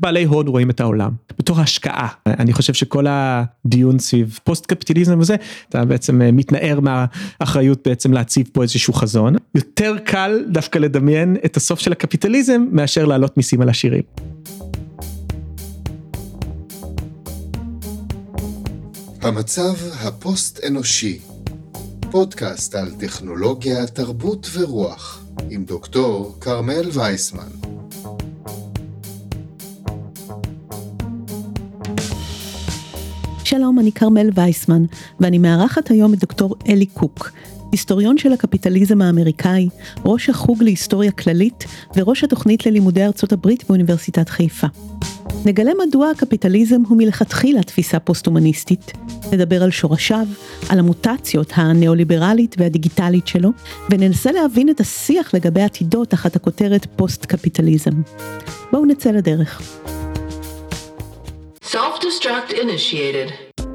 [0.00, 2.08] בעלי הון רואים את העולם, בתור השקעה.
[2.26, 5.36] אני חושב שכל הדיון סביב פוסט קפיטליזם וזה,
[5.68, 9.34] אתה בעצם אה, מתנער מהאחריות בעצם להציב פה איזשהו חזון.
[9.54, 14.02] יותר קל דווקא לדמיין את הסוף של הקפיטליזם מאשר להעלות מיסים על עשירים.
[19.22, 21.18] המצב הפוסט-אנושי,
[22.10, 27.75] פודקאסט על טכנולוגיה, תרבות ורוח, עם דוקטור כרמל וייסמן.
[33.56, 34.84] שלום, אני כרמל וייסמן,
[35.20, 37.30] ואני מארחת היום את דוקטור אלי קוק,
[37.72, 39.68] היסטוריון של הקפיטליזם האמריקאי,
[40.04, 41.64] ראש החוג להיסטוריה כללית
[41.96, 44.66] וראש התוכנית ללימודי ארצות הברית באוניברסיטת חיפה.
[45.44, 48.92] נגלה מדוע הקפיטליזם הוא מלכתחילה תפיסה פוסט-הומניסטית,
[49.32, 50.26] נדבר על שורשיו,
[50.68, 53.50] על המוטציות הניאו-ליברלית והדיגיטלית שלו,
[53.90, 58.02] וננסה להבין את השיח לגבי עתידו תחת הכותרת פוסט-קפיטליזם.
[58.72, 59.62] בואו נצא לדרך.
[61.66, 63.65] Self-destruct initiated.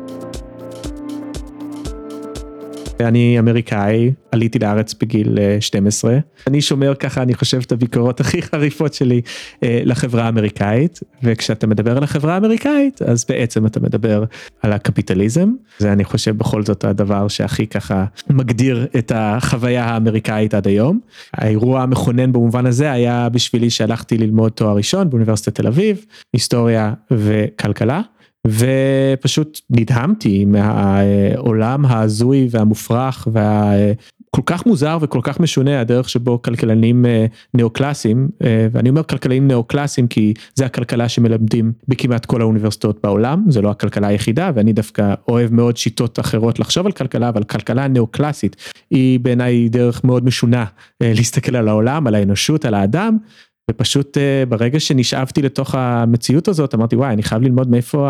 [3.08, 6.12] אני אמריקאי, עליתי לארץ בגיל 12.
[6.14, 9.22] אה, אני שומר ככה, אני חושב, את הביקורות הכי חריפות שלי
[9.64, 14.24] אה, לחברה האמריקאית, וכשאתה מדבר על החברה האמריקאית, אז בעצם אתה מדבר
[14.62, 15.52] על הקפיטליזם.
[15.80, 21.00] זה אני חושב בכל זאת הדבר שהכי ככה מגדיר את החוויה האמריקאית עד היום.
[21.34, 28.02] האירוע המכונן במובן הזה היה בשבילי שהלכתי ללמוד תואר ראשון באוניברסיטת תל אביב, היסטוריה וכלכלה.
[28.47, 37.25] ופשוט נדהמתי מהעולם ההזוי והמופרך והכל כך מוזר וכל כך משונה הדרך שבו כלכלנים אה,
[37.53, 43.62] נאו-קלאסיים, אה, ואני אומר כלכלנים נאו-קלאסיים כי זה הכלכלה שמלמדים בכמעט כל האוניברסיטאות בעולם, זה
[43.62, 48.56] לא הכלכלה היחידה ואני דווקא אוהב מאוד שיטות אחרות לחשוב על כלכלה, אבל כלכלה נאו-קלאסית
[48.89, 50.66] היא בעיניי דרך מאוד משונה
[51.02, 53.17] אה, להסתכל על העולם, על האנושות, על האדם.
[53.72, 58.10] ופשוט אה, ברגע שנשאבתי לתוך המציאות הזאת אמרתי וואי אני חייב ללמוד מאיפה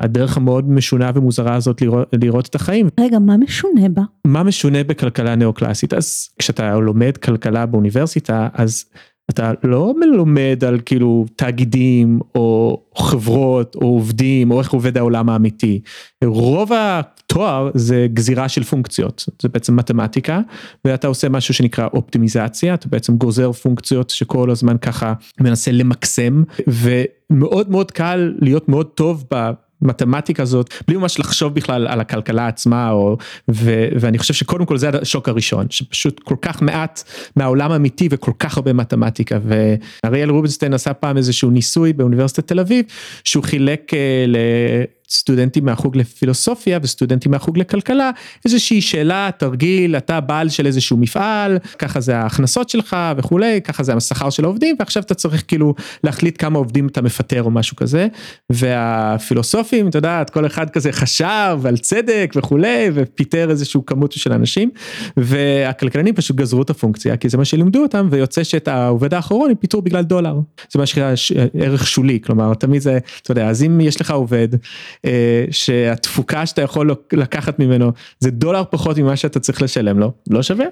[0.00, 2.88] הדרך המאוד משונה ומוזרה הזאת לראות, לראות את החיים.
[3.00, 4.02] רגע מה משונה בה?
[4.24, 8.84] מה משונה בכלכלה נאו-קלאסית אז כשאתה לומד כלכלה באוניברסיטה אז
[9.30, 15.80] אתה לא מלומד על כאילו תאגידים או חברות או עובדים או איך עובד העולם האמיתי.
[16.24, 20.40] רוב התואר זה גזירה של פונקציות, זה בעצם מתמטיקה
[20.84, 27.70] ואתה עושה משהו שנקרא אופטימיזציה, אתה בעצם גוזר פונקציות שכל הזמן ככה מנסה למקסם ומאוד
[27.70, 29.24] מאוד קל להיות מאוד טוב.
[29.82, 33.16] מתמטיקה הזאת בלי ממש לחשוב בכלל על הכלכלה עצמה או
[33.50, 37.02] ו, ואני חושב שקודם כל זה השוק הראשון שפשוט כל כך מעט
[37.36, 39.38] מהעולם האמיתי וכל כך הרבה מתמטיקה
[40.04, 42.84] ואריאל רובינשטיין עשה פעם איזשהו ניסוי באוניברסיטת תל אביב
[43.24, 44.36] שהוא חילק אה, ל...
[45.10, 48.10] סטודנטים מהחוג לפילוסופיה וסטודנטים מהחוג לכלכלה
[48.44, 53.94] איזושהי שאלה תרגיל אתה בעל של איזשהו מפעל ככה זה ההכנסות שלך וכולי ככה זה
[53.94, 58.06] השכר של העובדים ועכשיו אתה צריך כאילו להחליט כמה עובדים אתה מפטר או משהו כזה.
[58.50, 64.70] והפילוסופים אתה יודעת כל אחד כזה חשב על צדק וכולי ופיטר איזשהו כמות של אנשים
[65.16, 69.56] והכלכלנים פשוט גזרו את הפונקציה כי זה מה שלימדו אותם ויוצא שאת העובד האחרון הם
[69.56, 70.38] פיטרו בגלל דולר.
[70.72, 71.14] זה מה שנקרא
[71.54, 74.48] ערך שולי כלומר תמיד זה אתה יודע אז אם יש לך עובד
[75.50, 80.66] שהתפוקה שאתה יכול לקחת ממנו זה דולר פחות ממה שאתה צריך לשלם לו, לא שווה,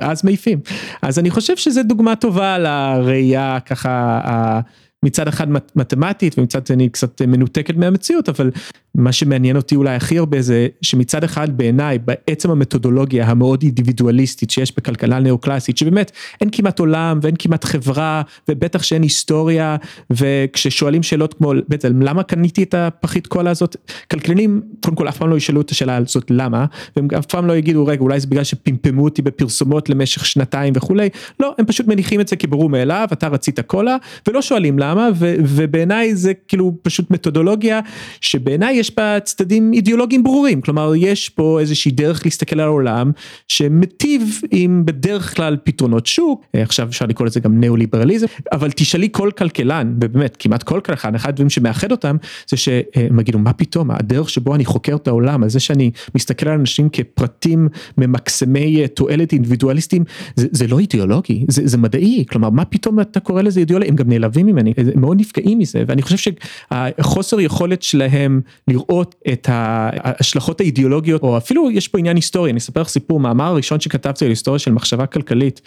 [0.00, 0.60] אז מעיפים.
[1.02, 4.60] אז אני חושב שזה דוגמה טובה לראייה ככה
[5.02, 8.50] מצד אחד מתמטית ומצד שני קצת מנותקת מהמציאות אבל
[8.94, 14.76] מה שמעניין אותי אולי הכי הרבה זה שמצד אחד בעיניי בעצם המתודולוגיה המאוד אינדיבידואליסטית שיש
[14.76, 19.76] בכלכלה נאו-קלאסית שבאמת אין כמעט עולם ואין כמעט חברה ובטח שאין היסטוריה
[20.10, 23.76] וכששואלים שאלות כמו בעצם למה קניתי את הפחית קולה הזאת?
[24.10, 26.66] כלכלנים קודם כל אף פעם לא ישאלו את השאלה הזאת למה?
[26.96, 31.08] והם אף פעם לא יגידו רגע אולי זה בגלל שפמפמו אותי בפרסומות למשך שנתיים וכולי.
[31.40, 33.96] לא הם פשוט מניחים את זה כברור מאליו אתה רצית קולה
[34.28, 37.80] ולא שואלים למה ובעיניי זה כאילו פשוט מתודולוגיה
[38.20, 43.12] שבעיניי יש בה צדדים אידיאולוגיים ברורים, כלומר יש פה איזושהי דרך להסתכל על העולם
[43.48, 49.08] שמטיב עם בדרך כלל פתרונות שוק, אה, עכשיו אפשר לקרוא לזה גם ניאו-ליברליזם, אבל תשאלי
[49.12, 52.16] כל כלכלן, ובאמת כמעט כל כלכלן, אחד הדברים שמאחד אותם
[52.48, 56.48] זה שהם יגידו מה פתאום, הדרך שבו אני חוקר את העולם, על זה שאני מסתכל
[56.48, 60.04] על אנשים כפרטים ממקסמי אה, תועלת אינדיבידואליסטים,
[60.36, 63.96] זה, זה לא אידיאולוגי, זה, זה מדעי, כלומר מה פתאום אתה קורא לזה אידיאולוגי, הם
[63.96, 66.32] גם נעלבים ממני, הם מאוד נפגעים מזה, ואני חושב
[66.70, 72.80] שהחוסר יכולת שלהם לראות את ההשלכות האידיאולוגיות או אפילו יש פה עניין היסטורי אני אספר
[72.80, 73.20] לך סיפור.
[73.20, 75.60] מאמר הראשון שכתבתי על היסטוריה של מחשבה כלכלית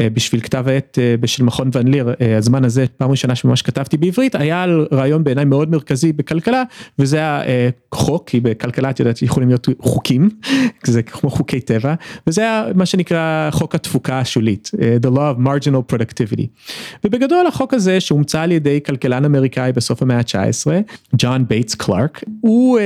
[0.00, 4.62] בשביל כתב העת של מכון ון ליר, הזמן הזה, פעם ראשונה שממש כתבתי בעברית, היה
[4.62, 6.62] על רעיון בעיניי מאוד מרכזי בכלכלה,
[6.98, 10.30] וזה החוק, כי בכלכלה את יודעת יכולים להיות חוקים,
[10.84, 11.94] זה כמו חוקי טבע,
[12.26, 14.70] וזה היה מה שנקרא חוק התפוקה השולית,
[15.02, 16.46] The Law of Marginal Productivity.
[17.04, 20.70] ובגדול החוק הזה שהומצא על ידי כלכלן אמריקאי בסוף המאה ה-19,
[21.18, 22.82] ג'ון בייטס קלארק, הוא אה,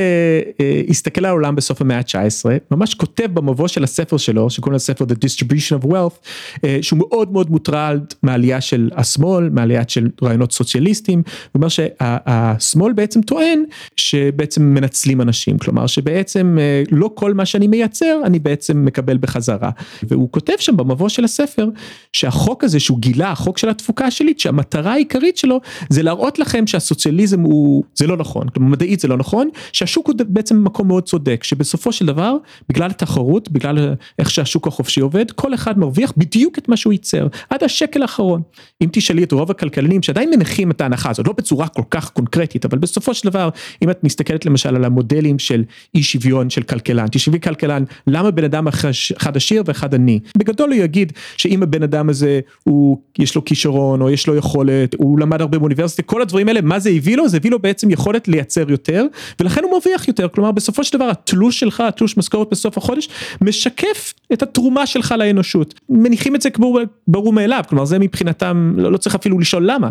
[0.60, 5.04] אה, הסתכל על העולם בסוף המאה ה-19, ממש כותב במבוא של הספר שלו, שקוראים לספר
[5.04, 6.28] The Distribution of Wealth,
[6.64, 13.22] אה, מאוד מאוד מוטרד מהעלייה של השמאל, מהעלייה של רעיונות סוציאליסטיים, הוא אומר שהשמאל בעצם
[13.22, 13.64] טוען
[13.96, 19.70] שבעצם מנצלים אנשים, כלומר שבעצם אה, לא כל מה שאני מייצר אני בעצם מקבל בחזרה,
[20.02, 21.68] והוא כותב שם במבוא של הספר
[22.12, 27.40] שהחוק הזה שהוא גילה, החוק של התפוקה השלילית, שהמטרה העיקרית שלו זה להראות לכם שהסוציאליזם
[27.40, 31.44] הוא, זה לא נכון, כלומר מדעית זה לא נכון, שהשוק הוא בעצם מקום מאוד צודק,
[31.44, 32.36] שבסופו של דבר,
[32.68, 37.26] בגלל התחרות, בגלל איך שהשוק החופשי עובד, כל אחד מרוויח בדיוק את מה שהוא ייצר,
[37.50, 38.42] עד השקל האחרון.
[38.82, 42.64] אם תשאלי את רוב הכלכלנים שעדיין מניחים את ההנחה הזאת, לא בצורה כל כך קונקרטית,
[42.64, 43.48] אבל בסופו של דבר,
[43.82, 45.64] אם את מסתכלת למשל על המודלים של
[45.94, 48.68] אי שוויון של כלכלן, תשאבי כלכלן, למה בן אדם
[49.16, 50.20] אחד עשיר ואחד עני?
[50.38, 54.94] בגדול הוא יגיד שאם הבן אדם הזה הוא, יש לו כישרון או יש לו יכולת,
[54.94, 57.28] הוא למד הרבה באוניברסיטה, כל הדברים האלה, מה זה הביא לו?
[57.28, 59.06] זה הביא לו בעצם יכולת לייצר יותר,
[59.40, 63.08] ולכן הוא מרוויח יותר, כלומר בסופו של דבר התלוש שלך, התלוש משכורת בסוף החודש,
[63.40, 65.74] משקף את התרומה שלך לאנושות.
[65.88, 66.72] מניחים את זה כמו
[67.08, 69.88] ברור מאליו, כלומר זה מבחינתם, לא, לא צריך אפילו לשאול למה.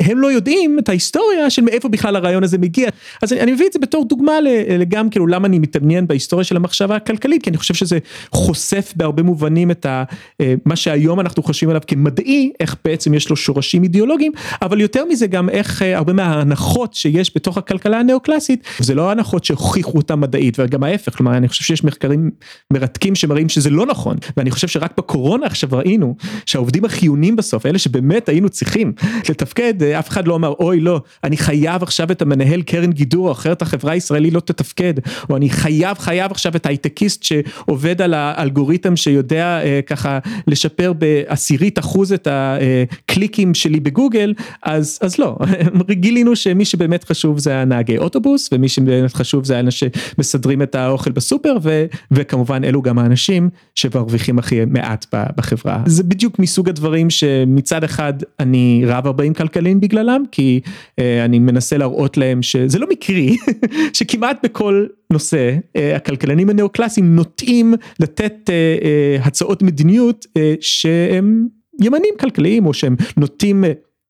[0.00, 2.88] הם לא יודעים את ההיסטוריה של מאיפה בכלל הרעיון הזה מגיע.
[3.22, 4.32] אז אני, אני מביא את זה בתור דוגמה
[4.78, 7.98] לגם כאילו למה אני מתעניין בהיסטוריה של המחשבה הכלכלית, כי אני חושב שזה
[8.32, 10.04] חושף בהרבה מובנים את ה,
[10.40, 14.32] אה, מה שהיום אנחנו חושבים עליו כמדעי, איך בעצם יש לו שורשים אידיאולוגיים,
[14.62, 19.44] אבל יותר מזה גם איך אה, הרבה מההנחות שיש בתוך הכלכלה הנאו-קלאסית, זה לא הנחות
[19.44, 22.30] שהוכיחו אותה מדעית, וגם ההפך, כלומר אני חושב שיש מחקרים
[22.72, 26.15] מרתקים שמראים שזה לא נכון, ואני חושב שרק בקורונה עכשיו ראינו
[26.46, 28.92] שהעובדים החיוניים בסוף, אלה שבאמת היינו צריכים
[29.28, 33.32] לתפקד, אה, אף אחד לא אמר אוי לא, אני חייב עכשיו את המנהל קרן גידור,
[33.32, 34.94] אחרת החברה הישראלית לא תתפקד,
[35.30, 41.78] או אני חייב חייב עכשיו את הייטקיסט שעובד על האלגוריתם שיודע אה, ככה לשפר בעשירית
[41.78, 45.36] אחוז את הקליקים שלי בגוגל, אז, אז לא,
[45.90, 51.10] גילינו שמי שבאמת חשוב זה הנהגי אוטובוס, ומי שבאמת חשוב זה האנשים שמסדרים את האוכל
[51.12, 55.82] בסופר, ו, וכמובן אלו גם האנשים שמרוויחים הכי מעט בחברה.
[55.86, 60.60] זה בדיוק מסוג הדברים שמצד אחד אני רב 40 כלכליים בגללם, כי
[60.98, 63.36] אה, אני מנסה להראות להם שזה לא מקרי,
[63.96, 70.26] שכמעט בכל נושא אה, הכלכלנים הנאו-קלאסיים נוטים לתת אה, הצעות מדיניות
[70.60, 71.46] שהם
[71.82, 73.64] ימנים כלכליים או שהם נוטים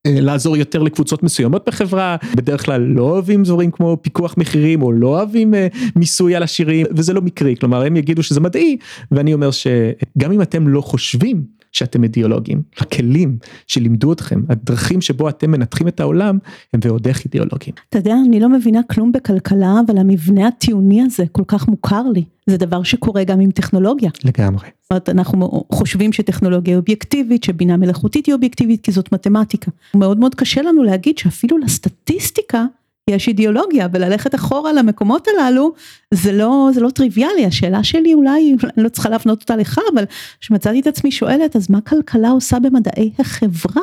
[0.08, 5.08] לעזור יותר לקבוצות מסוימות בחברה, בדרך כלל לא אוהבים דברים כמו פיקוח מחירים או לא
[5.08, 5.54] אוהבים
[5.96, 8.76] מיסוי על עשירים וזה לא מקרי, כלומר הם יגידו שזה מדעי
[9.10, 15.50] ואני אומר שגם אם אתם לא חושבים שאתם אידיאולוגים, הכלים שלימדו אתכם, הדרכים שבו אתם
[15.50, 16.38] מנתחים את העולם
[16.72, 17.74] הם ועוד איך אידיאולוגים.
[17.88, 22.24] אתה יודע, אני לא מבינה כלום בכלכלה, אבל המבנה הטיעוני הזה כל כך מוכר לי.
[22.46, 24.10] זה דבר שקורה גם עם טכנולוגיה.
[24.24, 24.68] לגמרי.
[24.82, 29.70] זאת אומרת, אנחנו חושבים שטכנולוגיה היא אובייקטיבית, שבינה מלאכותית היא אובייקטיבית, כי זאת מתמטיקה.
[29.94, 32.64] מאוד מאוד קשה לנו להגיד שאפילו לסטטיסטיקה
[33.10, 35.72] יש אידיאולוגיה וללכת אחורה למקומות הללו
[36.14, 37.46] זה לא זה לא טריוויאלי.
[37.46, 40.04] השאלה שלי אולי אני לא צריכה להפנות אותה לך אבל
[40.40, 43.82] שמצאתי את עצמי שואלת אז מה כלכלה עושה במדעי החברה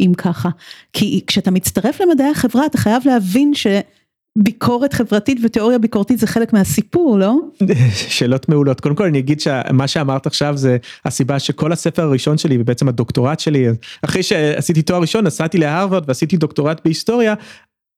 [0.00, 0.48] אם ככה?
[0.92, 3.66] כי כשאתה מצטרף למדעי החברה אתה חייב להבין ש...
[4.38, 7.34] ביקורת חברתית ותיאוריה ביקורתית זה חלק מהסיפור לא?
[8.08, 8.80] שאלות מעולות.
[8.80, 13.40] קודם כל אני אגיד שמה שאמרת עכשיו זה הסיבה שכל הספר הראשון שלי ובעצם הדוקטורט
[13.40, 13.68] שלי
[14.04, 17.34] אחרי שעשיתי תואר ראשון נסעתי להרווארד ועשיתי דוקטורט בהיסטוריה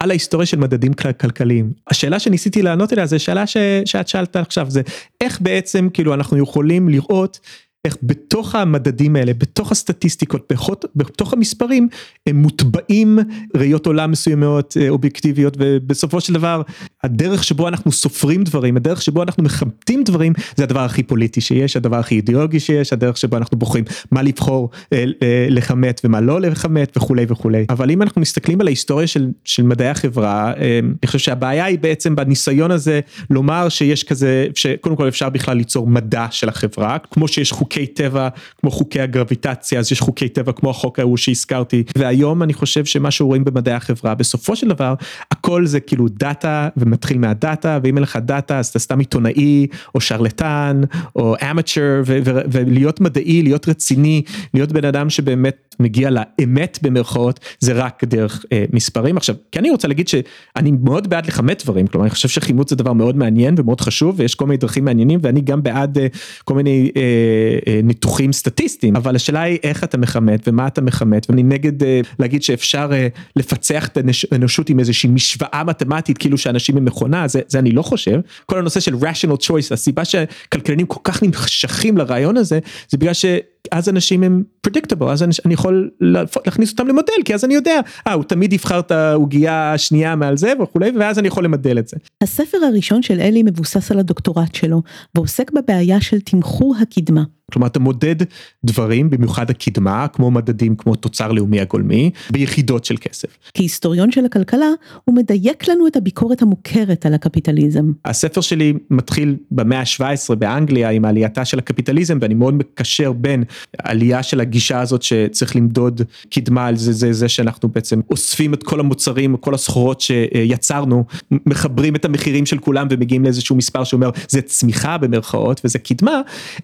[0.02, 1.73] על ההיסטוריה של מדדים כלכליים.
[1.90, 3.56] השאלה שניסיתי לענות אליה זה שאלה ש...
[3.85, 4.82] שאת שאלת עכשיו זה
[5.21, 7.40] איך בעצם כאילו אנחנו יכולים לראות
[7.85, 10.53] איך בתוך המדדים האלה, בתוך הסטטיסטיקות,
[10.97, 11.89] בתוך המספרים,
[12.27, 13.19] הם מוטבעים
[13.57, 16.62] ראיות עולם מסוימות אה, אובייקטיביות ובסופו של דבר
[17.03, 21.77] הדרך שבו אנחנו סופרים דברים, הדרך שבו אנחנו מכבדים דברים זה הדבר הכי פוליטי שיש,
[21.77, 26.41] הדבר הכי אידיאולוגי שיש, הדרך שבו אנחנו בוחרים מה לבחור אה, אה, לכמת ומה לא
[26.41, 27.67] לכמת וכולי וכולי.
[27.69, 32.17] אבל אם אנחנו מסתכלים על ההיסטוריה של, של מדעי החברה, אני חושב שהבעיה היא בעצם
[32.17, 37.53] בניסיון הזה לומר שיש כזה, שקודם כל אפשר בכלל ליצור מדע של החברה, כמו שיש
[37.53, 38.29] חוקי חוקי טבע
[38.61, 43.11] כמו חוקי הגרביטציה אז יש חוקי טבע כמו החוק ההוא שהזכרתי והיום אני חושב שמה
[43.11, 44.95] שרואים במדעי החברה בסופו של דבר
[45.31, 50.00] הכל זה כאילו דאטה ומתחיל מהדאטה ואם אין לך דאטה אז אתה סתם עיתונאי או
[50.00, 50.81] שרלטן
[51.17, 52.05] או amateur
[52.52, 54.23] ולהיות מדעי להיות רציני
[54.55, 59.71] להיות בן אדם שבאמת מגיע לאמת במרכאות זה רק דרך אה, מספרים עכשיו כי אני
[59.71, 63.55] רוצה להגיד שאני מאוד בעד לכמת דברים כלומר אני חושב שחימות זה דבר מאוד מעניין
[63.59, 66.07] ומאוד חשוב ויש כל מיני דרכים מעניינים ואני גם בעד אה,
[66.45, 66.91] כל מיני.
[66.97, 71.73] אה, ניתוחים סטטיסטיים, אבל השאלה היא איך אתה מכמת ומה אתה מכמת, ואני נגד
[72.19, 72.90] להגיד שאפשר
[73.37, 73.99] לפצח את
[74.33, 78.21] האנושות עם איזושהי משוואה מתמטית, כאילו שאנשים הם מכונה, זה, זה אני לא חושב.
[78.47, 83.25] כל הנושא של rational choice, הסיבה שכלכלנים כל כך נמשכים לרעיון הזה, זה בגלל ש...
[83.71, 88.12] אז אנשים הם predictable, אז אני יכול להכניס אותם למודל, כי אז אני יודע, אה,
[88.12, 91.97] הוא תמיד יבחר את העוגייה השנייה מעל זה וכולי, ואז אני יכול למדל את זה.
[92.21, 94.83] הספר הראשון של אלי מבוסס על הדוקטורט שלו,
[95.14, 97.23] ועוסק בבעיה של תמחור הקדמה.
[97.52, 98.16] כלומר אתה מודד
[98.64, 103.28] דברים במיוחד הקדמה כמו מדדים כמו תוצר לאומי הגולמי ביחידות של כסף.
[103.54, 104.69] כהיסטוריון של הכלכלה
[105.04, 107.92] הוא מדייק לנו את הביקורת המוכרת על הקפיטליזם.
[108.04, 113.45] הספר שלי מתחיל במאה ה-17 באנגליה עם עלייתה של הקפיטליזם ואני מאוד מקשר בין
[113.78, 118.62] עלייה של הגישה הזאת שצריך למדוד קדמה על זה זה זה שאנחנו בעצם אוספים את
[118.62, 124.42] כל המוצרים כל הסחורות שיצרנו מחברים את המחירים של כולם ומגיעים לאיזשהו מספר שאומר זה
[124.42, 126.21] צמיחה במרכאות וזה קדמה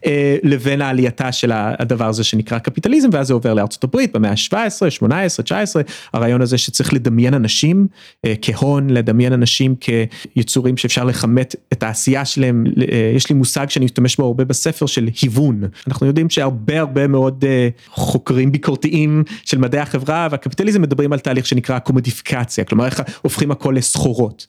[0.06, 4.30] אה, לבין בין העלייתה של הדבר הזה שנקרא קפיטליזם ואז זה עובר לארצות הברית במאה
[4.30, 7.86] ה-17, 18, 19, הרעיון הזה שצריך לדמיין אנשים
[8.24, 9.74] אה, כהון, לדמיין אנשים
[10.34, 14.86] כיצורים שאפשר לכמת את העשייה שלהם, אה, יש לי מושג שאני משתמש בו הרבה בספר
[14.86, 21.12] של היוון, אנחנו יודעים שהרבה הרבה מאוד אה, חוקרים ביקורתיים של מדעי החברה והקפיטליזם מדברים
[21.12, 24.46] על תהליך שנקרא קומודיפיקציה, כלומר איך הופכים הכל לסחורות.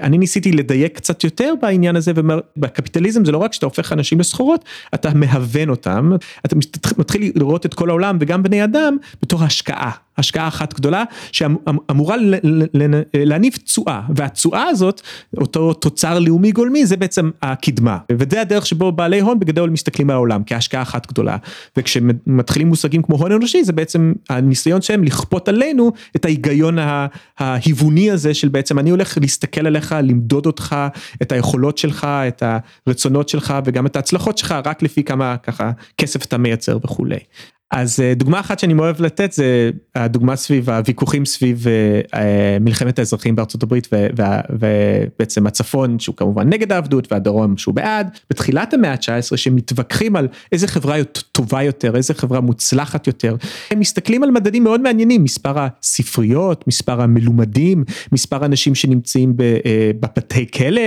[0.00, 4.64] אני ניסיתי לדייק קצת יותר בעניין הזה ובקפיטליזם זה לא רק שאתה הופך אנשים לסחורות,
[4.94, 6.12] אתה מהווה לכוון אותם,
[6.46, 6.56] אתה
[6.98, 9.90] מתחיל לראות את כל העולם וגם בני אדם בתור השקעה.
[10.18, 12.16] השקעה אחת גדולה שאמורה
[13.14, 15.00] להניב תשואה והתשואה הזאת
[15.36, 20.16] אותו תוצר לאומי גולמי זה בעצם הקדמה וזה הדרך שבו בעלי הון בגדול מסתכלים על
[20.16, 21.36] העולם כהשקעה אחת גדולה
[21.76, 26.78] וכשמתחילים מושגים כמו הון אנושי זה בעצם הניסיון שהם לכפות עלינו את ההיגיון
[27.38, 30.76] ההיווני הזה של בעצם אני הולך להסתכל עליך למדוד אותך
[31.22, 32.42] את היכולות שלך את
[32.86, 37.18] הרצונות שלך וגם את ההצלחות שלך רק לפי כמה ככה כסף אתה מייצר וכולי.
[37.70, 42.98] אז אה, דוגמה אחת שאני אוהב לתת זה הדוגמה סביב הוויכוחים סביב אה, אה, מלחמת
[42.98, 43.88] האזרחים בארצות הברית
[44.50, 50.68] ובעצם הצפון שהוא כמובן נגד העבדות והדרום שהוא בעד בתחילת המאה ה-19 שמתווכחים על איזה
[50.68, 53.36] חברה טובה יותר איזה חברה מוצלחת יותר
[53.70, 59.32] הם מסתכלים על מדדים מאוד מעניינים מספר הספריות מספר המלומדים מספר אנשים שנמצאים
[60.00, 60.82] בבתי כלא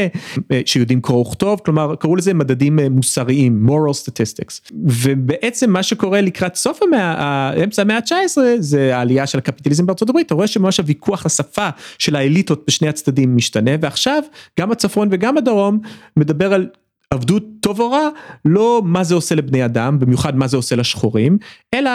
[0.65, 4.73] שיודעים קרוא וכתוב כלומר קראו לזה מדדים מוסריים moral statistics.
[4.83, 10.25] ובעצם מה שקורה לקראת סוף המאה, אמצע המאה ה-19 זה העלייה של הקפיטליזם בארצות הברית,
[10.25, 11.69] אתה רואה שממש הוויכוח השפה
[11.99, 14.23] של האליטות בשני הצדדים משתנה ועכשיו
[14.59, 15.79] גם הצפון וגם הדרום
[16.17, 16.67] מדבר על
[17.11, 18.09] עבדות טוב או רע,
[18.45, 21.37] לא מה זה עושה לבני אדם, במיוחד מה זה עושה לשחורים,
[21.73, 21.91] אלא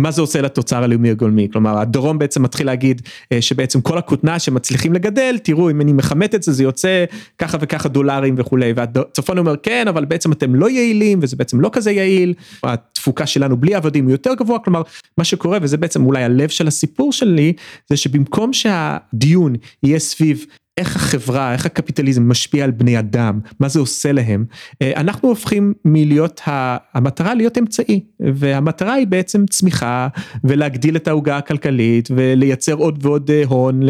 [0.00, 4.38] מה זה עושה לתוצר הלאומי הגולמי, כלומר הדרום בעצם מתחיל להגיד אה, שבעצם כל הכותנה
[4.38, 7.04] שמצליחים לגדל, תראו אם אני מכמת את זה זה יוצא
[7.38, 11.70] ככה וככה דולרים וכולי, והצפון אומר כן אבל בעצם אתם לא יעילים וזה בעצם לא
[11.72, 14.82] כזה יעיל, התפוקה שלנו בלי עבדים יותר גבוה, כלומר
[15.18, 17.52] מה שקורה וזה בעצם אולי הלב של הסיפור שלי,
[17.88, 20.46] זה שבמקום שהדיון יהיה סביב
[20.76, 24.44] איך החברה, איך הקפיטליזם משפיע על בני אדם, מה זה עושה להם,
[24.82, 26.40] אה, אנחנו הופכים מלהיות
[26.94, 30.08] המטרה להיות אמצעי, והמטרה היא בעצם צמיחה
[30.44, 33.80] ולהגדיל את העוגה הכלכלית ולייצר עוד ועוד אה, הון,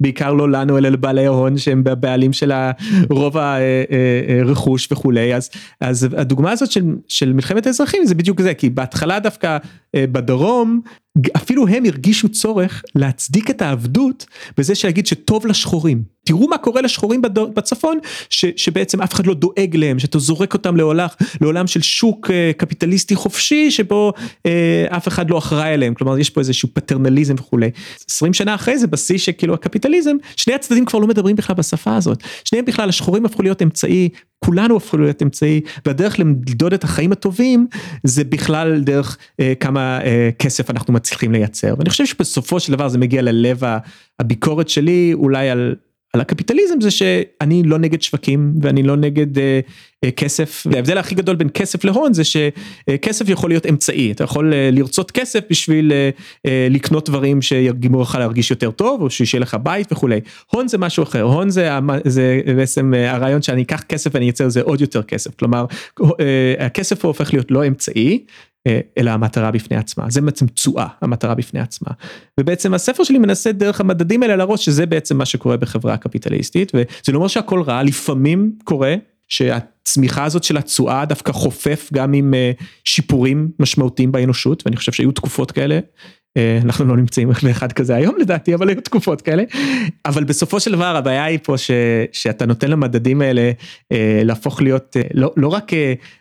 [0.00, 2.52] בעיקר לא לנו אלא לבעלי ההון שהם הבעלים של
[3.10, 8.54] רוב הרכוש אה, וכולי, אז, אז הדוגמה הזאת של, של מלחמת האזרחים זה בדיוק זה,
[8.54, 9.58] כי בהתחלה דווקא
[9.96, 10.80] בדרום
[11.36, 14.26] אפילו הם הרגישו צורך להצדיק את העבדות
[14.56, 16.02] בזה שיגיד שטוב לשחורים.
[16.24, 17.22] תראו מה קורה לשחורים
[17.54, 17.98] בצפון
[18.30, 21.06] ש, שבעצם אף אחד לא דואג להם שאתה זורק אותם לעולם,
[21.40, 24.12] לעולם של שוק אה, קפיטליסטי חופשי שבו
[24.46, 27.70] אה, אף אחד לא אחראי עליהם כלומר יש פה איזשהו פטרנליזם וכולי.
[28.10, 32.22] 20 שנה אחרי זה בשיא שכאילו הקפיטליזם שני הצדדים כבר לא מדברים בכלל בשפה הזאת
[32.44, 34.08] שניהם בכלל השחורים הפכו להיות אמצעי
[34.44, 37.66] כולנו הפכו להיות אמצעי והדרך למדוד את החיים הטובים
[38.04, 41.74] זה בכלל דרך אה, כמה אה, כסף אנחנו מצליחים לייצר.
[41.78, 43.62] ואני חושב שבסופו של דבר זה מגיע ללב
[44.20, 45.74] הביקורת שלי אולי על
[46.12, 49.60] על הקפיטליזם זה שאני לא נגד שווקים ואני לא נגד אה,
[50.10, 54.12] כסף וההבדל הכי גדול בין כסף להון זה שכסף יכול להיות אמצעי.
[54.12, 56.10] אתה יכול אה, לרצות כסף בשביל אה,
[56.46, 60.20] אה, לקנות דברים שיגרמו לך להרגיש יותר טוב או שיהיה לך בית וכולי.
[60.50, 61.22] הון זה משהו אחר.
[61.22, 61.70] הון זה,
[62.04, 65.34] זה בעצם אה, הרעיון שאני אקח כסף ואני אצא לזה עוד יותר כסף.
[65.34, 65.66] כלומר
[66.20, 68.24] אה, הכסף הופך להיות לא אמצעי
[68.66, 71.90] אה, אלא המטרה בפני עצמה, זה בעצם תשואה, המטרה בפני עצמה.
[72.40, 77.12] ובעצם הספר שלי מנסה דרך המדדים האלה להראות שזה בעצם מה שקורה בחברה הקפיטליסטית, וזה
[77.12, 78.94] לא אומר שהכל רע, לפעמים קורה
[79.32, 82.52] שהצמיחה הזאת של התשואה דווקא חופף גם עם אה,
[82.84, 85.78] שיפורים משמעותיים באנושות, ואני חושב שהיו תקופות כאלה
[86.38, 89.42] אנחנו לא נמצאים באחד כזה היום לדעתי, אבל היו תקופות כאלה.
[90.06, 91.70] אבל בסופו של דבר הבעיה היא פה ש,
[92.12, 93.50] שאתה נותן למדדים האלה
[93.92, 95.72] אה, להפוך להיות אה, לא, לא רק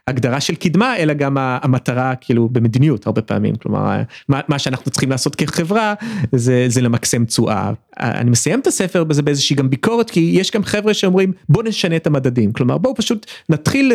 [0.07, 3.55] הגדרה של קדמה, אלא גם המטרה כאילו במדיניות הרבה פעמים.
[3.55, 5.93] כלומר, מה, מה שאנחנו צריכים לעשות כחברה
[6.31, 7.71] זה, זה למקסם תשואה.
[7.99, 11.95] אני מסיים את הספר בזה באיזושהי גם ביקורת, כי יש גם חבר'ה שאומרים בוא נשנה
[11.95, 12.51] את המדדים.
[12.51, 13.91] כלומר, בואו פשוט נתחיל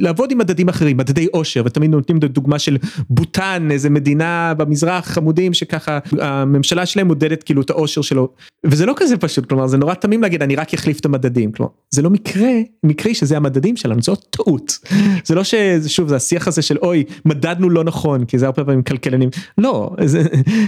[0.00, 2.76] לעבוד עם מדדים אחרים, מדדי עושר, ותמיד נותנים דוגמה של
[3.10, 5.45] בוטן, איזה מדינה במזרח חמודים.
[5.46, 8.28] מדהים שככה הממשלה שלהם מודדת כאילו את האושר שלו
[8.64, 11.70] וזה לא כזה פשוט כלומר זה נורא תמים להגיד אני רק אחליף את המדדים כלומר
[11.90, 12.50] זה לא מקרה
[12.84, 14.78] מקרי שזה המדדים שלנו זאת טעות.
[15.24, 18.82] זה לא ששוב זה השיח הזה של אוי מדדנו לא נכון כי זה הרבה פעמים
[18.82, 20.22] כלכלנים לא זה,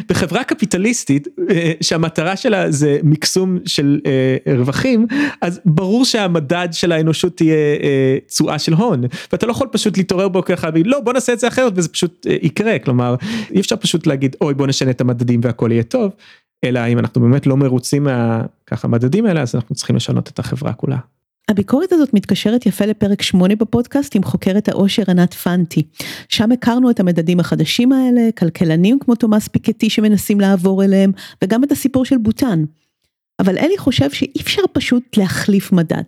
[0.08, 5.06] בחברה קפיטליסטית אה, שהמטרה שלה זה מקסום של אה, רווחים
[5.40, 9.04] אז ברור שהמדד של האנושות תהיה אה, תשואה של הון.
[9.32, 12.26] ואתה לא יכול פשוט להתעורר בו ככה לא בוא נעשה את זה אחרת וזה פשוט
[12.30, 12.78] אה, יקרה.
[12.78, 13.14] כלומר
[13.54, 16.12] אי אפשר פשוט להגיד אוי בוא נשנה את המדדים והכל יהיה טוב,
[16.64, 20.72] אלא אם אנחנו באמת לא מרוצים מהככה מדדים האלה אז אנחנו צריכים לשנות את החברה
[20.72, 20.98] כולה.
[21.48, 25.82] הביקורת הזאת מתקשרת יפה לפרק 8 בפודקאסט עם חוקרת העושר ענת פנטי.
[26.28, 31.12] שם הכרנו את המדדים החדשים האלה, כלכלנים כמו תומאס פיקטי שמנסים לעבור אליהם,
[31.44, 32.64] וגם את הסיפור של בוטן.
[33.40, 36.02] אבל אלי חושב שאי אפשר פשוט להחליף מדד.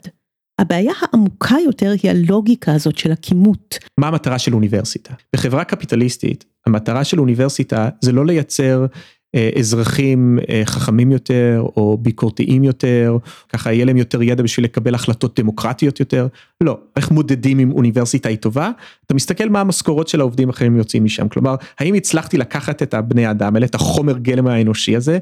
[0.58, 3.78] הבעיה העמוקה יותר היא הלוגיקה הזאת של הכימות.
[4.00, 5.14] מה המטרה של אוניברסיטה?
[5.36, 8.86] בחברה קפיטליסטית, המטרה של אוניברסיטה זה לא לייצר
[9.34, 13.16] אה, אזרחים אה, חכמים יותר או ביקורתיים יותר,
[13.48, 16.26] ככה יהיה להם יותר ידע בשביל לקבל החלטות דמוקרטיות יותר,
[16.60, 18.70] לא, איך מודדים אם אוניברסיטה היא טובה?
[19.06, 23.30] אתה מסתכל מה המשכורות של העובדים האחרים יוצאים משם, כלומר, האם הצלחתי לקחת את הבני
[23.30, 25.18] אדם האלה, את החומר גלם האנושי הזה,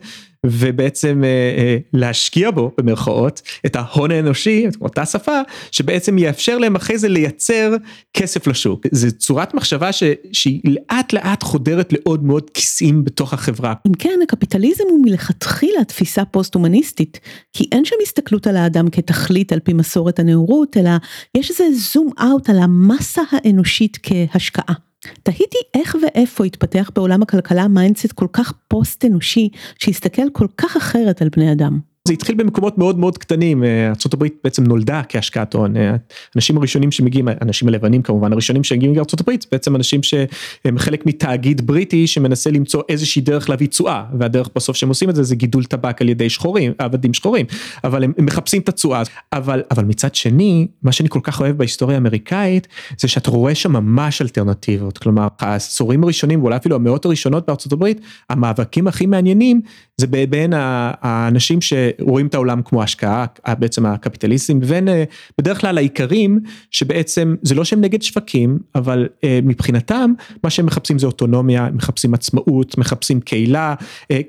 [0.46, 5.40] ובעצם אה, אה, להשקיע בו במרכאות את ההון האנושי, את אותה שפה,
[5.70, 7.76] שבעצם יאפשר להם אחרי זה לייצר
[8.14, 8.86] כסף לשוק.
[8.92, 10.02] זו צורת מחשבה ש,
[10.32, 13.74] שהיא לאט לאט חודרת לעוד מאוד כיסים בתוך החברה.
[13.88, 17.20] אם כן, הקפיטליזם הוא מלכתחילה תפיסה פוסט-הומניסטית,
[17.52, 20.90] כי אין שם הסתכלות על האדם כתכלית על פי מסורת הנאורות, אלא
[21.36, 24.87] יש איזה zoom out על המסה האנושית כהשקעה.
[25.22, 31.22] תהיתי איך ואיפה התפתח בעולם הכלכלה mindset כל כך פוסט אנושי, שהסתכל כל כך אחרת
[31.22, 31.80] על בני אדם.
[32.08, 35.96] זה התחיל במקומות מאוד מאוד קטנים, אה, ארה"ב בעצם נולדה כהשקעת הון, אה,
[36.34, 42.06] האנשים הראשונים שמגיעים, האנשים הלבנים כמובן, הראשונים שמגיעים לארה"ב, בעצם אנשים שהם חלק מתאגיד בריטי
[42.06, 46.02] שמנסה למצוא איזושהי דרך להביא תשואה, והדרך בסוף שהם עושים את זה זה גידול טבק
[46.02, 47.46] על ידי שחורים, עבדים שחורים,
[47.84, 51.58] אבל הם, הם מחפשים את התשואה, אבל, אבל מצד שני, מה שאני כל כך אוהב
[51.58, 57.72] בהיסטוריה האמריקאית, זה שאתה רואה שם ממש אלטרנטיבות, כלומר העשורים הראשונים ואולי אפילו המאות הראשונות
[57.72, 59.60] הברית, המאבקים הכי מעניינים
[59.96, 61.72] זה בין האנשים ש...
[62.00, 63.26] רואים את העולם כמו השקעה,
[63.58, 65.04] בעצם הקפיטליסטים, ובין אה,
[65.38, 70.12] בדרך כלל העיקרים, שבעצם זה לא שהם נגד שווקים, אבל אה, מבחינתם
[70.44, 73.74] מה שהם מחפשים זה אוטונומיה, מחפשים עצמאות, מחפשים קהילה,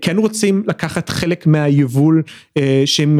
[0.01, 2.23] כן רוצים לקחת חלק מהיבול
[2.85, 3.19] שהם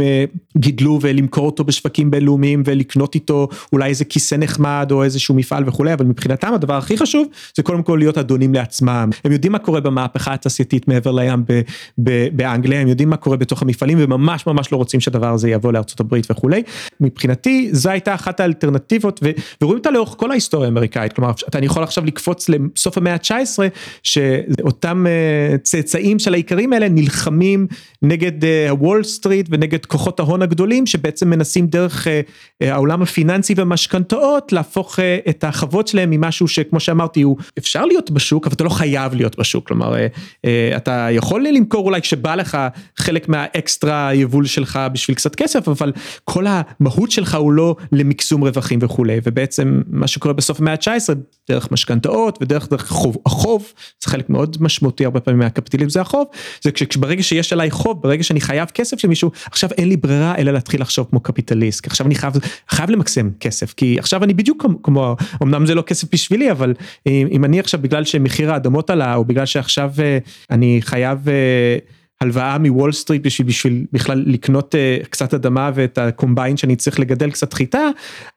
[0.58, 5.94] גידלו ולמכור אותו בשווקים בינלאומיים ולקנות איתו אולי איזה כיסא נחמד או איזשהו מפעל וכולי,
[5.94, 9.80] אבל מבחינתם הדבר הכי חשוב זה קודם כל להיות אדונים לעצמם, הם יודעים מה קורה
[9.80, 11.44] במהפכה התעשייתית מעבר לים
[12.32, 15.74] באנגליה, הם יודעים מה קורה בתוך המפעלים וממש ממש ממש לא רוצים שהדבר הזה יבוא
[15.74, 16.64] לארצות הברית וכולי.
[17.00, 19.30] מבחינתי זו הייתה אחת האלטרנטיבות ו,
[19.62, 23.60] ורואים אותה לאורך כל ההיסטוריה האמריקאית כלומר אני יכול עכשיו לקפוץ לסוף המאה ה-19
[24.04, 27.68] שאותם uh, צאצאים של האיכרים האלה נלחמים
[28.02, 34.52] נגד ה-Wall uh, Street ונגד כוחות ההון הגדולים שבעצם מנסים דרך uh, העולם הפיננסי והמשכנתאות
[34.52, 38.70] להפוך uh, את החוות שלהם ממשהו שכמו שאמרתי הוא אפשר להיות בשוק אבל אתה לא
[38.70, 40.48] חייב להיות בשוק כלומר uh, uh,
[40.78, 42.58] אתה יכול למכור אולי כשבא לך
[42.98, 45.92] חלק מהאקסטרה יבול שלך בשביל קצת כסף אבל
[46.24, 51.14] כל המהות שלך הוא לא למקסום רווחים וכולי ובעצם מה שקורה בסוף המאה ה-19
[51.50, 56.28] דרך משכנתאות ודרך דרך חוב, החוב זה חלק מאוד משמעותי הרבה פעמים מהקפיטליזם זה החוב
[56.62, 60.52] זה כשברגע שיש עליי חוב ברגע שאני חייב כסף למישהו עכשיו אין לי ברירה אלא
[60.52, 62.34] להתחיל לחשוב כמו קפיטליסט עכשיו אני חייב
[62.70, 66.74] חייב למקסם כסף כי עכשיו אני בדיוק כמו אמנם זה לא כסף בשבילי אבל
[67.08, 70.18] אם אני עכשיו בגלל שמחיר האדמות עלה או בגלל שעכשיו אה,
[70.50, 71.20] אני חייב.
[72.22, 77.00] אה, הלוואה מוול סטריט בשביל, בשביל בכלל לקנות uh, קצת אדמה ואת הקומביין שאני צריך
[77.00, 77.90] לגדל קצת חיטה,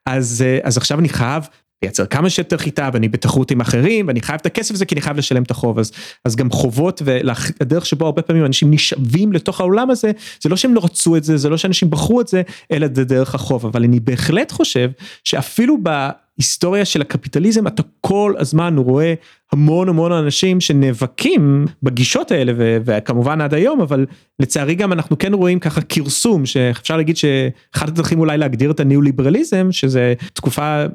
[0.06, 1.46] אז, uh, אז עכשיו אני חייב
[1.82, 5.00] לייצר כמה שיותר חיטה ואני בתחרות עם אחרים ואני חייב את הכסף הזה כי אני
[5.00, 5.78] חייב לשלם את החוב.
[5.78, 5.92] אז
[6.24, 10.74] אז גם חובות והדרך שבו הרבה פעמים אנשים נשאבים לתוך העולם הזה זה לא שהם
[10.74, 12.42] לא רצו את זה זה לא שאנשים בחרו את זה
[12.72, 13.66] אלא זה דרך החוב.
[13.66, 14.90] אבל אני בהחלט חושב
[15.24, 15.78] שאפילו
[16.38, 19.14] בהיסטוריה של הקפיטליזם אתה כל הזמן רואה
[19.52, 24.06] המון המון אנשים שנאבקים בגישות האלה וכמובן עד היום אבל
[24.40, 29.02] לצערי גם אנחנו כן רואים ככה כרסום שאפשר להגיד שאחד הדרכים אולי להגדיר את הניאו
[29.02, 30.88] ליברליזם שזה תקופה אה,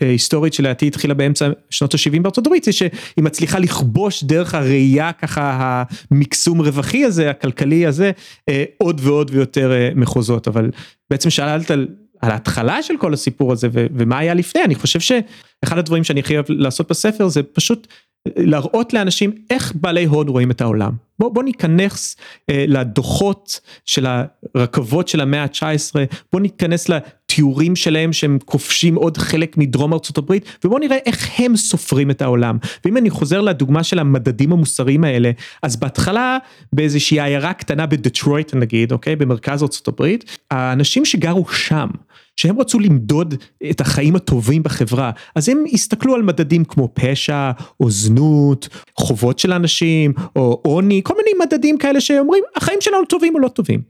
[0.00, 5.82] היסטורית שלדעתי התחילה באמצע שנות ה-70 בארצות הברית זה שהיא מצליחה לכבוש דרך הראייה ככה
[6.10, 8.10] המקסום רווחי הזה הכלכלי הזה
[8.48, 10.48] אה, עוד ועוד ויותר אה, מחוזות.
[10.48, 10.70] אבל
[11.10, 11.86] בעצם שאלת על
[12.22, 14.64] על ההתחלה של כל הסיפור הזה ומה היה לפני.
[14.64, 17.86] אני חושב שאחד הדברים שאני חייב לעשות בספר זה פשוט
[18.28, 20.92] להראות לאנשים איך בעלי הון רואים את העולם.
[21.18, 22.16] בוא, בוא ניכנס
[22.50, 24.06] אה, לדוחות של
[24.54, 25.94] הרכבות של המאה ה-19,
[26.32, 31.56] בוא ניכנס לתיאורים שלהם שהם כובשים עוד חלק מדרום ארצות הברית, ובוא נראה איך הם
[31.56, 32.58] סופרים את העולם.
[32.84, 35.30] ואם אני חוזר לדוגמה של המדדים המוסריים האלה,
[35.62, 36.38] אז בהתחלה
[36.72, 41.88] באיזושהי עיירה קטנה בדטרויט נגיד, אוקיי, במרכז ארצות הברית, האנשים שגרו שם,
[42.36, 43.34] שהם רצו למדוד
[43.70, 48.68] את החיים הטובים בחברה, אז הם הסתכלו על מדדים כמו פשע, או זנות,
[48.98, 53.48] חובות של אנשים, או עוני, כל מיני מדדים כאלה שאומרים, החיים שלנו טובים או לא
[53.48, 53.82] טובים.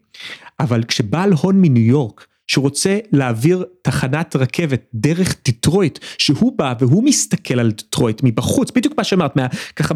[0.61, 7.61] אבל כשבעל הון מניו יורק, שרוצה להעביר תחנת רכבת דרך דיטרויט, שהוא בא והוא מסתכל
[7.61, 9.95] על דיטרויט מבחוץ, בדיוק מה שאמרת, מה, ככה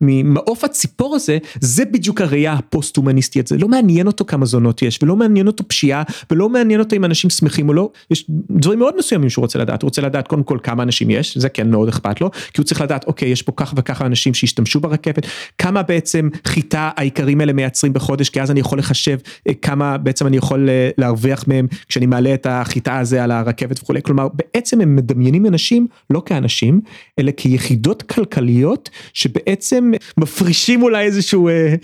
[0.00, 5.16] ממעוף הציפור הזה, זה בדיוק הראייה הפוסט-הומניסטית, זה לא מעניין אותו כמה זונות יש, ולא
[5.16, 9.30] מעניין אותו פשיעה, ולא מעניין אותו אם אנשים שמחים או לא, יש דברים מאוד מסוימים
[9.30, 12.20] שהוא רוצה לדעת, הוא רוצה לדעת קודם כל כמה אנשים יש, זה כן מאוד אכפת
[12.20, 15.26] לו, כי הוא צריך לדעת, אוקיי, יש פה כך וככה אנשים שהשתמשו ברכבת,
[15.58, 20.26] כמה בעצם חיטה העיקרים האלה מייצרים בחודש, כי אז אני יכול לחשב אה, כמה בעצם
[20.26, 24.80] אני יכול אה, להרוויח מהם כשאני מעלה את החיטה הזה על הרכבת וכולי, כלומר בעצם
[24.80, 26.80] הם מדמיינים אנשים לא כאנשים,
[27.18, 31.74] אלא כיחידות כלכליות שבעצם מפרישים אולי איזשהו אה,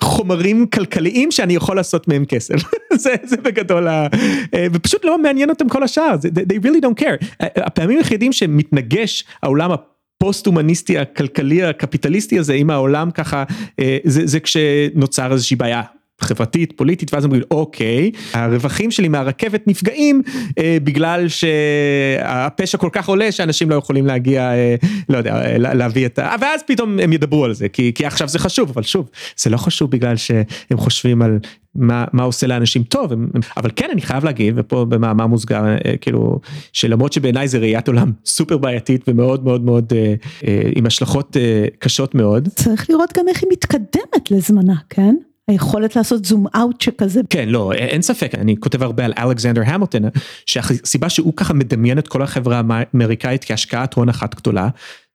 [0.00, 2.54] חומרים כלכליים שאני יכול לעשות מהם כסף,
[3.02, 4.06] זה, זה בגדול, ה,
[4.54, 9.70] אה, ופשוט לא מעניין אותם כל השאר, they really don't care, הפעמים היחידים שמתנגש העולם
[9.72, 13.44] הפוסט-הומניסטי הכלכלי הקפיטליסטי הזה עם העולם ככה
[13.80, 15.82] אה, זה, זה כשנוצר איזושהי בעיה
[16.20, 20.22] חברתית פוליטית ואז אומרים אוקיי הרווחים שלי מהרכבת נפגעים
[20.58, 24.74] אה, בגלל שהפשע כל כך עולה שאנשים לא יכולים להגיע אה,
[25.08, 26.34] לא יודע אה, להביא את ה...
[26.40, 29.56] ואז פתאום הם ידברו על זה כי, כי עכשיו זה חשוב אבל שוב זה לא
[29.56, 31.38] חשוב בגלל שהם חושבים על
[31.74, 35.96] מה, מה עושה לאנשים טוב הם, אבל כן אני חייב להגיד ופה במאמר מוסגר אה,
[36.00, 36.40] כאילו
[36.72, 40.14] שלמרות שבעיניי זה ראיית עולם סופר בעייתית ומאוד מאוד מאוד אה,
[40.46, 42.48] אה, עם השלכות אה, קשות מאוד.
[42.48, 45.14] צריך לראות גם איך היא מתקדמת לזמנה כן.
[45.50, 47.20] היכולת לעשות זום אאוט שכזה.
[47.30, 50.02] כן לא אין ספק אני כותב הרבה על אלכסנדר המילטון
[50.46, 54.68] שהסיבה שהוא ככה מדמיין את כל החברה האמריקאית כהשקעת הון אחת גדולה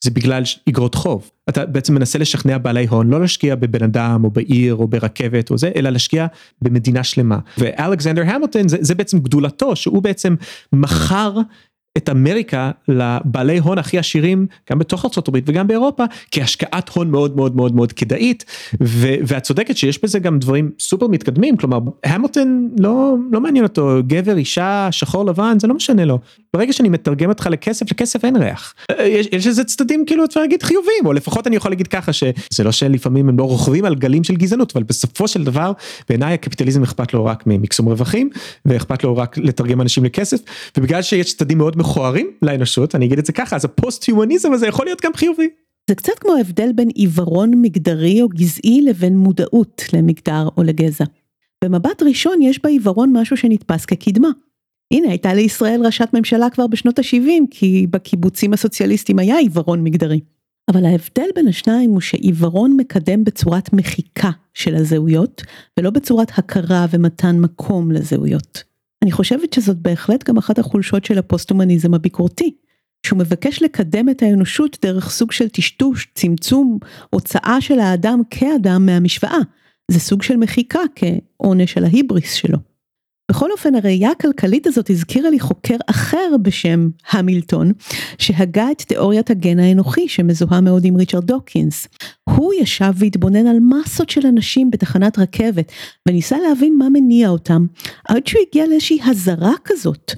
[0.04, 4.32] זה בגלל אגרות חוב אתה בעצם מנסה לשכנע בעלי הון לא להשקיע בבן אדם או
[4.32, 6.28] בעיר או ברכבת או זה אלא להשקיע
[6.62, 10.36] במדינה שלמה ואלכסנדר המילטון זה, זה בעצם גדולתו שהוא בעצם
[10.74, 11.38] מכר
[11.98, 17.56] את אמריקה לבעלי הון הכי עשירים גם בתוך ארה"ב וגם באירופה כהשקעת הון מאוד מאוד
[17.56, 18.46] מאוד מאוד כדאית.
[19.28, 24.38] ואת צודקת שיש בזה גם דברים סופר מתקדמים כלומר המילטון לא לא מעניין אותו גבר
[24.38, 26.20] אישה שחור לבן זה לא משנה לו.
[26.54, 28.74] ברגע שאני מתרגם אותך לכסף לכסף אין ריח.
[29.00, 32.64] יש, יש איזה צדדים כאילו אפשר להגיד חיובים או לפחות אני יכול להגיד ככה שזה
[32.64, 35.72] לא שלפעמים הם לא רוכבים על גלים של גזענות אבל בסופו של דבר
[36.10, 38.30] בעיניי הקפיטליזם אכפת לו רק ממקסום רווחים
[38.66, 40.38] ואכפת לו רק לתרגם אנשים לכסף
[40.78, 44.68] ובגלל שיש צדדים מאוד מכוערים לאנושות אני אגיד את זה ככה אז הפוסט הומניזם הזה
[44.68, 45.50] יכול להיות גם חיובי.
[45.90, 51.06] זה קצת כמו ההבדל בין עיוורון מגדרי או גזעי לבין מודעות למגדר או לגזע.
[51.64, 54.30] במבט ראשון יש בעיוורון משהו שנתפס כקדמה.
[54.94, 60.20] הנה הייתה לישראל ראשת ממשלה כבר בשנות ה-70 כי בקיבוצים הסוציאליסטיים היה עיוורון מגדרי.
[60.72, 65.42] אבל ההבדל בין השניים הוא שעיוורון מקדם בצורת מחיקה של הזהויות
[65.80, 68.75] ולא בצורת הכרה ומתן מקום לזהויות.
[69.04, 72.56] אני חושבת שזאת בהחלט גם אחת החולשות של הפוסט-הומניזם הביקורתי,
[73.06, 76.80] שהוא מבקש לקדם את האנושות דרך סוג של טשטוש, צמצום,
[77.10, 79.38] הוצאה של האדם כאדם מהמשוואה.
[79.92, 82.75] זה סוג של מחיקה כעונש של ההיבריס שלו.
[83.32, 87.72] בכל אופן הראייה הכלכלית הזאת הזכירה לי חוקר אחר בשם המילטון
[88.18, 91.88] שהגה את תיאוריית הגן האנוכי שמזוהה מאוד עם ריצ'רד דוקינס.
[92.30, 95.72] הוא ישב והתבונן על מסות של אנשים בתחנת רכבת
[96.08, 97.66] וניסה להבין מה מניע אותם
[98.10, 100.12] עד שהוא הגיע לאיזושהי הזרה כזאת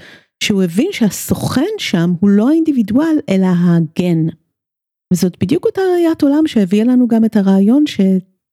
[0.43, 4.28] שהוא הבין שהסוכן שם הוא לא האינדיבידואל אלא הגן.
[5.13, 7.84] וזאת בדיוק אותה ראיית עולם שהביאה לנו גם את הרעיון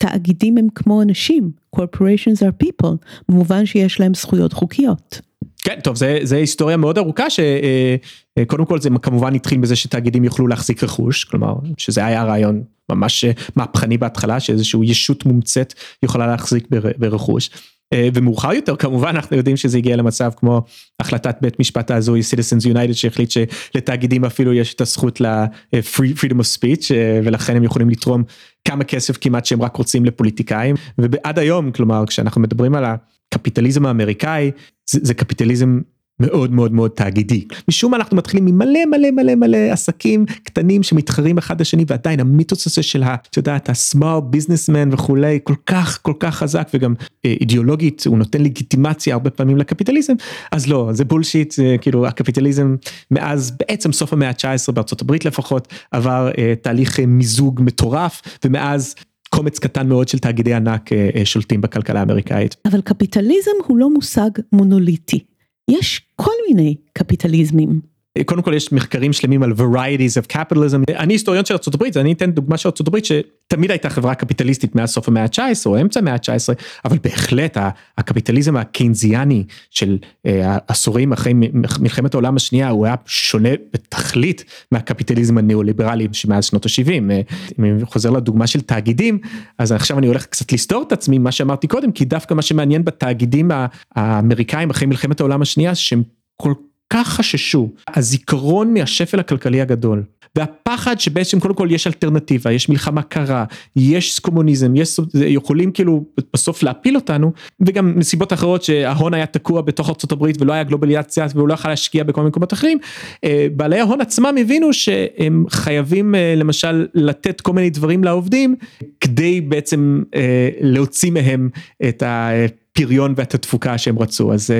[0.04, 1.50] שתאגידים הם כמו אנשים.
[1.76, 2.96] corporations are people,
[3.28, 5.20] במובן שיש להם זכויות חוקיות.
[5.58, 10.24] כן, טוב, זה, זה היסטוריה מאוד ארוכה שקודם אה, כל זה כמובן התחיל בזה שתאגידים
[10.24, 13.24] יוכלו להחזיק רכוש, כלומר שזה היה רעיון ממש
[13.56, 17.50] מהפכני בהתחלה שאיזושהי ישות מומצאת יכולה להחזיק ברכוש.
[17.92, 20.62] אה, ומאוחר יותר כמובן אנחנו יודעים שזה הגיע למצב כמו
[21.00, 26.90] החלטת בית משפט ההזוי Citizens United שהחליט שלתאגידים אפילו יש את הזכות ל-freedom of speech
[27.24, 28.22] ולכן הם יכולים לתרום
[28.68, 30.76] כמה כסף כמעט שהם רק רוצים לפוליטיקאים.
[30.98, 32.84] ועד היום כלומר כשאנחנו מדברים על
[33.32, 34.50] הקפיטליזם האמריקאי
[34.90, 35.80] זה, זה קפיטליזם
[36.26, 37.44] מאוד מאוד מאוד תאגידי.
[37.68, 42.66] משום מה אנחנו מתחילים ממלא מלא מלא מלא עסקים קטנים שמתחרים אחד לשני ועדיין המיתוס
[42.66, 43.14] הזה של ה...
[43.30, 48.42] את יודעת ה-small businessman וכולי כל כך כל כך חזק וגם אה, אידיאולוגית הוא נותן
[48.42, 50.12] לגיטימציה הרבה פעמים לקפיטליזם
[50.52, 52.76] אז לא זה בולשיט זה כאילו הקפיטליזם
[53.10, 58.94] מאז בעצם סוף המאה ה-19 בארצות הברית לפחות עבר אה, תהליך אה, מיזוג מטורף ומאז.
[59.30, 60.90] קומץ קטן מאוד של תאגידי ענק
[61.24, 62.56] שולטים בכלכלה האמריקאית.
[62.68, 65.24] אבל קפיטליזם הוא לא מושג מונוליטי.
[65.70, 67.93] יש כל מיני קפיטליזמים.
[68.22, 70.96] קודם כל יש מחקרים שלמים על varieties of capitalism.
[70.96, 75.08] אני היסטוריון של ארה"ב אני אתן דוגמה של ארה"ב שתמיד הייתה חברה קפיטליסטית מאז סוף
[75.08, 77.56] המאה ה-19 או אמצע המאה ה-19 אבל בהחלט
[77.98, 81.32] הקפיטליזם הקיינזיאני של אה, עשורים אחרי
[81.80, 87.10] מלחמת העולם השנייה הוא היה שונה בתכלית מהקפיטליזם הניאו-ליברלי שמאז שנות ה-70.
[87.10, 87.20] אה,
[87.58, 89.18] אם אני חוזר לדוגמה של תאגידים
[89.58, 92.84] אז עכשיו אני הולך קצת לסתור את עצמי מה שאמרתי קודם כי דווקא מה שמעניין
[92.84, 93.50] בתאגידים
[93.94, 96.02] האמריקאים אחרי מלחמת העולם השנייה שהם
[96.36, 96.54] כל
[96.94, 100.02] כך חששו, הזיכרון מהשפל הכלכלי הגדול,
[100.36, 103.44] והפחד שבעצם קודם כל יש אלטרנטיבה, יש מלחמה קרה,
[103.76, 109.88] יש קומוניזם, יש, יכולים כאילו בסוף להפיל אותנו, וגם מסיבות אחרות שההון היה תקוע בתוך
[109.88, 112.78] ארה"ב ולא היה גלובליזציה והוא לא יכול להשקיע בכל מיני מקומות אחרים,
[113.24, 118.56] אה, בעלי ההון עצמם הבינו שהם חייבים אה, למשל לתת כל מיני דברים לעובדים,
[119.00, 121.48] כדי בעצם אה, להוציא מהם
[121.88, 122.30] את ה...
[122.78, 124.32] הפריון ואת התפוקה שהם רצו.
[124.32, 124.50] אז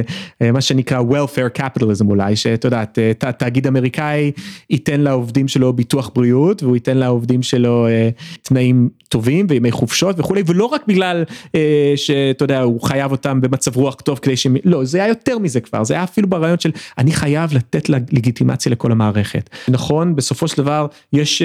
[0.43, 4.33] אה, מה שנקרא welfare capitalism אולי שאת יודעת אה, תאגיד אמריקאי
[4.71, 8.09] ייתן לעובדים שלו ביטוח בריאות והוא ייתן לעובדים שלו אה,
[8.43, 11.25] תנאים טובים וימי חופשות וכולי ולא רק בגלל
[11.97, 15.61] שאתה יודע הוא חייב אותם במצב רוח טוב כדי שהם לא זה היה יותר מזה
[15.61, 19.51] כבר זה היה אפילו ברעיון של אני חייב לתת לגיטימציה לכל המערכת.
[19.69, 21.43] נכון בסופו של דבר יש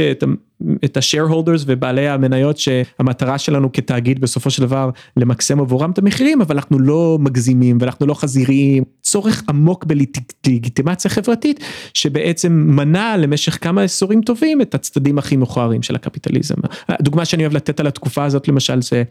[0.86, 6.56] את ה-shareholders ובעלי המניות שהמטרה שלנו כתאגיד בסופו של דבר למקסם עבורם את המחירים אבל
[6.56, 11.60] אנחנו לא מגזימים ואנחנו לא חזיריים צורך עמוק בלגיטימציה חברתית
[11.94, 16.56] שבעצם מנע למשך כמה עשורים טובים את הצדדים הכי מכוערים של הקפיטליזם.
[16.90, 19.04] הדוגמה שאני אוהב לתת על התקופה הזאת למשל זה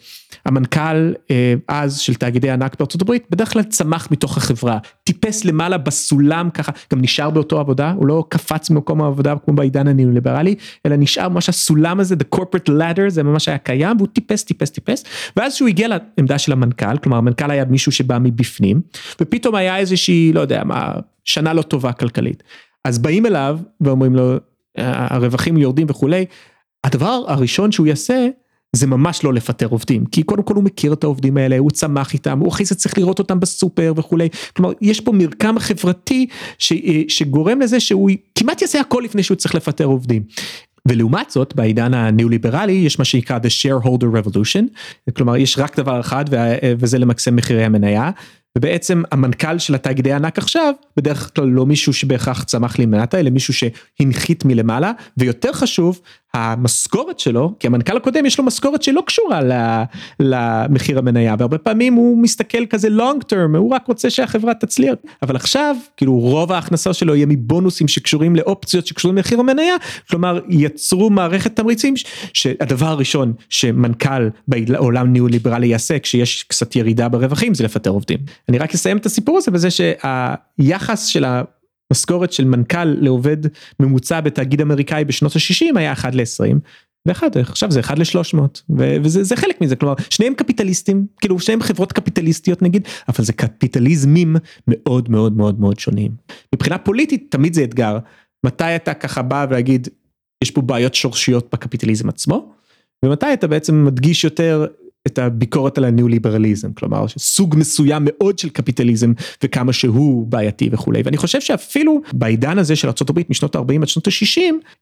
[0.45, 5.79] המנכ"ל אה, אז של תאגידי ענק בארצות הברית בדרך כלל צמח מתוך החברה טיפס למעלה
[5.79, 10.55] בסולם ככה גם נשאר באותו עבודה הוא לא קפץ ממקום העבודה כמו בעידן הניאו-ליברלי
[10.87, 14.71] אלא נשאר ממש הסולם הזה the corporate ladder זה ממש היה קיים והוא טיפס טיפס
[14.71, 15.05] טיפס
[15.37, 18.81] ואז שהוא הגיע לעמדה של המנכ"ל כלומר המנכ"ל היה מישהו שבא מבפנים
[19.21, 20.93] ופתאום היה איזושהי לא יודע מה
[21.25, 22.43] שנה לא טובה כלכלית.
[22.85, 24.37] אז באים אליו ואומרים לו
[24.79, 26.25] הרווחים יורדים וכולי.
[26.85, 28.29] הדבר הראשון שהוא יעשה
[28.73, 32.15] זה ממש לא לפטר עובדים כי קודם כל הוא מכיר את העובדים האלה הוא צמח
[32.15, 34.29] איתם הוא אחרי זה צריך לראות אותם בסופר וכולי.
[34.57, 36.27] כלומר יש פה מרקם חברתי
[36.59, 36.73] ש,
[37.09, 40.23] שגורם לזה שהוא כמעט יעשה הכל לפני שהוא צריך לפטר עובדים.
[40.89, 44.65] ולעומת זאת בעידן הניאו-ליברלי יש מה שנקרא the shareholder revolution
[45.17, 46.25] כלומר יש רק דבר אחד
[46.79, 48.11] וזה למקסם מחירי המניה
[48.59, 53.31] ובעצם המנכ"ל של התאגידי ענק עכשיו בדרך כלל לא מישהו שבהכרח צמח לי מנתה אלא
[53.31, 56.01] מישהו שהנחית מלמעלה ויותר חשוב
[56.35, 59.41] המשכורת שלו כי המנכ"ל הקודם יש לו משכורת שלא קשורה
[60.21, 64.95] למחיר המניה והרבה פעמים הוא מסתכל כזה long term הוא רק רוצה שהחברה תצליח.
[65.23, 69.75] אבל עכשיו כאילו רוב ההכנסה שלו יהיה מבונוסים שקשורים לאופציות שקשורים למחיר המניה
[70.11, 71.95] כלומר יצרו מערכת תמריצים
[72.33, 78.19] שהדבר הראשון שמנכ"ל בעולם ניהול ליברלי יעשה כשיש קצת ירידה ברווחים זה לפטר עובדים.
[78.49, 81.43] אני רק אסיים את הסיפור הזה בזה שהיחס של ה...
[81.93, 83.37] משכורת של מנכ"ל לעובד
[83.81, 86.57] ממוצע בתאגיד אמריקאי בשנות ה-60 היה 1 ל-20
[87.07, 88.41] ואחד עכשיו זה 1 ל-300
[89.03, 94.37] וזה חלק מזה כלומר שניהם קפיטליסטים כאילו שניהם חברות קפיטליסטיות נגיד אבל זה קפיטליזמים
[94.69, 96.13] מאוד מאוד מאוד מאוד שונים.
[96.55, 97.99] מבחינה פוליטית תמיד זה אתגר
[98.47, 99.89] מתי אתה ככה בא ולהגיד
[100.45, 102.53] יש פה בעיות שורשיות בקפיטליזם עצמו
[103.05, 104.67] ומתי אתה בעצם מדגיש יותר
[105.09, 109.13] את הביקורת על הניאו-ליברליזם, כלומר סוג מסוים מאוד של קפיטליזם
[109.45, 114.07] וכמה שהוא בעייתי וכולי, ואני חושב שאפילו בעידן הזה של ארה"ב משנות ה-40 עד שנות
[114.07, 114.41] ה-60,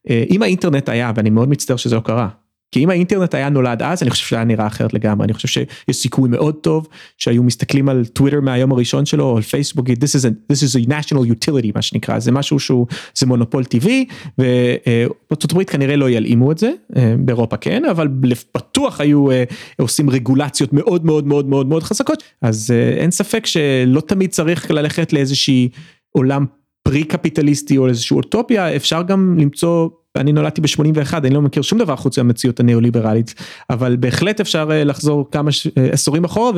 [0.09, 2.29] אה, אם האינטרנט היה, ואני מאוד מצטער שזה לא קרה,
[2.71, 5.25] כי אם האינטרנט היה נולד אז אני חושב שזה היה נראה אחרת לגמרי.
[5.25, 9.43] אני חושב שיש סיכוי מאוד טוב שהיו מסתכלים על טוויטר מהיום הראשון שלו או על
[9.43, 12.19] פייסבוק this is a, this is a national utility מה שנקרא.
[12.19, 14.05] זה משהו שהוא זה מונופול טבעי
[14.37, 18.07] ובארצות הברית כנראה לא ילאימו את זה אה, באירופה כן אבל
[18.55, 19.43] בטוח היו אה,
[19.79, 22.23] עושים רגולציות מאוד מאוד מאוד מאוד מאוד חזקות.
[22.41, 25.69] אז אה, אין ספק שלא תמיד צריך ללכת לאיזושהי
[26.11, 26.45] עולם
[26.83, 28.75] פרי קפיטליסטי או איזושהי אוטופיה.
[28.75, 33.33] אפשר גם למצוא ואני נולדתי ב-81, אני לא מכיר שום דבר חוץ מהמציאות הניאו-ליברלית,
[33.69, 35.51] אבל בהחלט אפשר לחזור כמה
[35.91, 36.51] עשורים אחורה,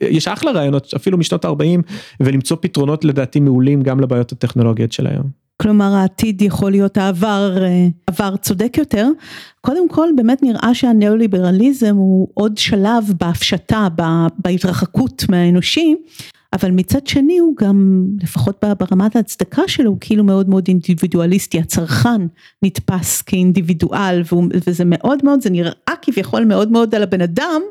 [0.00, 1.82] ויש אחלה רעיונות, אפילו משנות ה-40,
[2.20, 5.42] ולמצוא פתרונות לדעתי מעולים גם לבעיות הטכנולוגיות של היום.
[5.62, 7.56] כלומר העתיד יכול להיות העבר,
[8.06, 9.08] עבר צודק יותר.
[9.60, 13.88] קודם כל באמת נראה שהניאו-ליברליזם הוא עוד שלב בהפשטה,
[14.38, 15.94] בהתרחקות מהאנושי,
[16.52, 22.20] אבל מצד שני הוא גם, לפחות ברמת ההצדקה שלו, הוא כאילו מאוד מאוד אינדיבידואליסטי, הצרכן
[22.62, 24.22] נתפס כאינדיבידואל,
[24.66, 27.62] וזה מאוד מאוד, זה נראה כביכול מאוד מאוד על הבן אדם,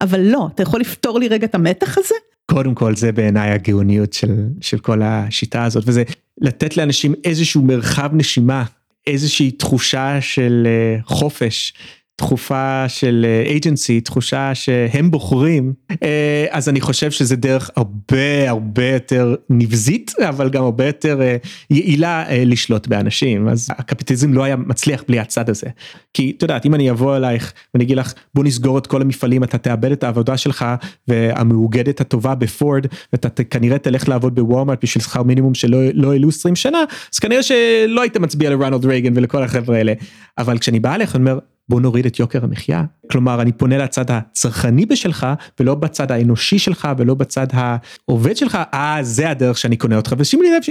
[0.00, 2.14] אבל לא, אתה יכול לפתור לי רגע את המתח הזה?
[2.46, 6.02] קודם כל זה בעיניי הגאוניות של, של כל השיטה הזאת, וזה
[6.40, 8.64] לתת לאנשים איזשהו מרחב נשימה,
[9.06, 11.74] איזושהי תחושה של אה, חופש.
[12.20, 19.34] תחופה של אה, תחושה שהם בוחרים, אה, אז אני חושב שזה דרך הרבה הרבה יותר
[19.50, 21.36] נבזית, אבל גם הרבה יותר אה,
[21.70, 25.66] יעילה לשלוט באנשים, אז הקפיטליזם לא היה מצליח בלי הצד הזה.
[26.14, 29.44] כי את יודעת, אם אני אבוא אלייך ואני אגיד לך, בוא נסגור את כל המפעלים,
[29.44, 30.64] אתה תאבד את העבודה שלך,
[31.08, 36.56] והמאוגדת הטובה בפורד, ואתה כנראה תלך לעבוד בוורמארט בשביל שכר מינימום שלא לא העלו 20
[36.56, 36.78] שנה,
[37.14, 39.92] אז כנראה שלא היית מצביע לרונלד רייגן ולכל החבר'ה האלה.
[40.38, 41.38] אבל כשאני בא אליך, אני אומר,
[41.70, 42.84] בוא נוריד את יוקר המחיה.
[43.10, 45.26] כלומר, אני פונה לצד הצרכני בשלך,
[45.60, 50.46] ולא בצד האנושי שלך, ולא בצד העובד שלך, אה, זה הדרך שאני קונה אותך, ושימי
[50.50, 50.62] לב,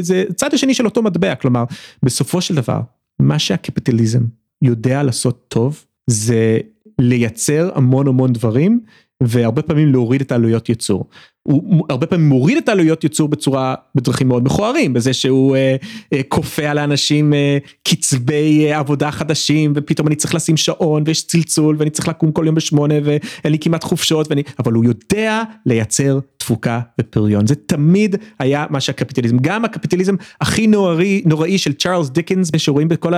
[0.00, 1.64] זה צד השני של אותו מטבע, כלומר,
[2.02, 2.80] בסופו של דבר,
[3.20, 4.22] מה שהקפיטליזם
[4.62, 6.58] יודע לעשות טוב, זה
[6.98, 8.80] לייצר המון המון דברים,
[9.22, 11.08] והרבה פעמים להוריד את העלויות ייצור.
[11.50, 15.76] הוא הרבה פעמים מוריד את העלויות ייצור בצורה, בדרכים מאוד מכוערים, בזה שהוא אה,
[16.12, 17.58] אה, כופה על האנשים אה,
[17.88, 22.42] קצבי אה, עבודה חדשים, ופתאום אני צריך לשים שעון, ויש צלצול, ואני צריך לקום כל
[22.46, 28.16] יום בשמונה, ואין לי כמעט חופשות, ואני, אבל הוא יודע לייצר תפוקה ופריון, זה תמיד
[28.38, 33.12] היה מה שהקפיטליזם, גם הקפיטליזם הכי נוראי, נוראי של צ'ארלס דיקנס, שרואים בכל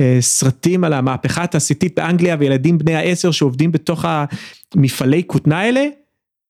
[0.00, 4.04] הסרטים על המהפכה התעשייתית באנגליה, וילדים בני העשר שעובדים בתוך
[4.74, 5.86] המפעלי כותנה האלה,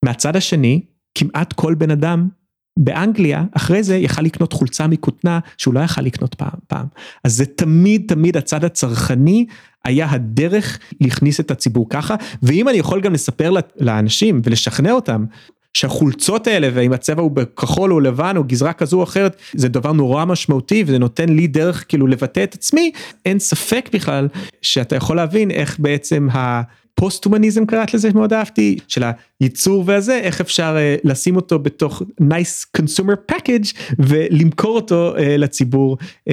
[0.04, 0.80] מהצד השני,
[1.14, 2.28] כמעט כל בן אדם
[2.76, 6.86] באנגליה אחרי זה יכל לקנות חולצה מכותנה שהוא לא יכל לקנות פעם פעם.
[7.24, 9.46] אז זה תמיד תמיד הצד הצרכני
[9.84, 15.24] היה הדרך להכניס את הציבור ככה ואם אני יכול גם לספר לאנשים ולשכנע אותם
[15.74, 19.92] שהחולצות האלה ואם הצבע הוא בכחול או לבן או גזרה כזו או אחרת זה דבר
[19.92, 22.92] נורא משמעותי וזה נותן לי דרך כאילו לבטא את עצמי
[23.24, 24.28] אין ספק בכלל
[24.62, 26.62] שאתה יכול להבין איך בעצם ה...
[26.94, 29.02] פוסט-הומניזם קראת לזה מאוד אהבתי, של
[29.40, 35.96] הייצור והזה, איך אפשר uh, לשים אותו בתוך nice consumer package ולמכור אותו uh, לציבור
[36.00, 36.32] uh,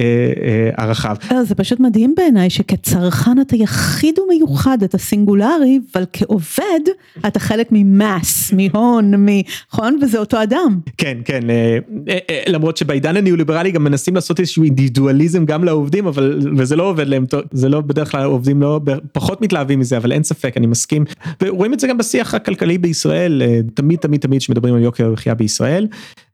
[0.76, 1.16] הרחב.
[1.42, 6.80] זה פשוט מדהים בעיניי שכצרכן אתה יחיד ומיוחד, אתה סינגולרי, אבל כעובד
[7.26, 9.26] אתה חלק ממאס, מהון,
[9.72, 9.98] נכון?
[10.02, 10.80] וזה אותו אדם.
[10.96, 16.06] כן, כן, uh, uh, uh, למרות שבעידן הניאו-ליברלי גם מנסים לעשות איזשהו אינדיבידואליזם גם לעובדים,
[16.06, 18.80] אבל, וזה לא עובד להם, זה לא בדרך כלל עובדים לא,
[19.12, 20.47] פחות מתלהבים מזה, אבל אין ספק.
[20.56, 21.04] אני מסכים,
[21.42, 25.34] ורואים את זה גם בשיח הכלכלי בישראל, אה, תמיד תמיד תמיד שמדברים על יוקר המחיה
[25.34, 25.86] בישראל,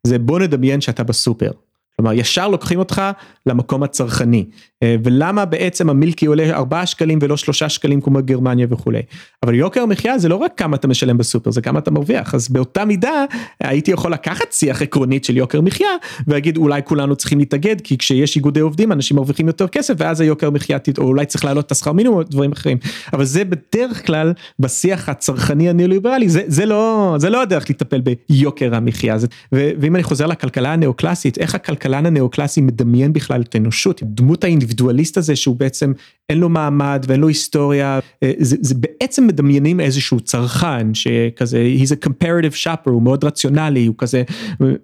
[0.07, 1.50] זה בוא נדמיין שאתה בסופר.
[1.96, 3.02] כלומר ישר לוקחים אותך
[3.46, 4.44] למקום הצרכני.
[4.83, 9.02] אה, ולמה בעצם המילקי עולה 4 שקלים ולא 3 שקלים כמו גרמניה וכולי.
[9.42, 12.35] אבל יוקר המחיה זה לא רק כמה אתה משלם בסופר זה כמה אתה מרוויח.
[12.35, 13.24] אז באותה מידה
[13.61, 15.88] הייתי יכול לקחת שיח עקרונית של יוקר מחיה
[16.26, 20.50] ולהגיד אולי כולנו צריכים להתאגד כי כשיש איגודי עובדים אנשים מרוויחים יותר כסף ואז היוקר
[20.50, 22.78] מחיה או אולי צריך להעלות את השכר מינימום דברים אחרים.
[23.12, 28.74] אבל זה בדרך כלל בשיח הצרכני הניאו-ליברלי זה, זה לא זה לא הדרך לטפל ביוקר
[28.74, 29.16] המחיה.
[29.52, 31.54] ואם אני חוזר לכלכלה הנאו-קלאסית איך
[31.85, 34.44] הכלכלן הנאו-קלאסי מדמיין בכלל את האנושות דמות.
[34.44, 35.92] האינדיבידואליסט הזה שהוא בעצם
[36.29, 41.88] אין לו מעמד ואין לו היסטוריה, אה, זה, זה בעצם מדמיינים איזשהו צרכן שכזה, he's
[41.88, 44.23] a comparative shopper, הוא מאוד רציונלי, הוא כזה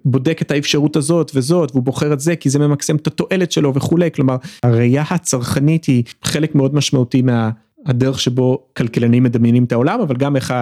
[0.05, 3.73] בודק את האפשרות הזאת וזאת והוא בוחר את זה כי זה ממקסם את התועלת שלו
[3.75, 7.49] וכולי, כלומר הראייה הצרכנית היא חלק מאוד משמעותי מה...
[7.85, 10.53] הדרך שבו כלכלנים מדמיינים את העולם, אבל גם איך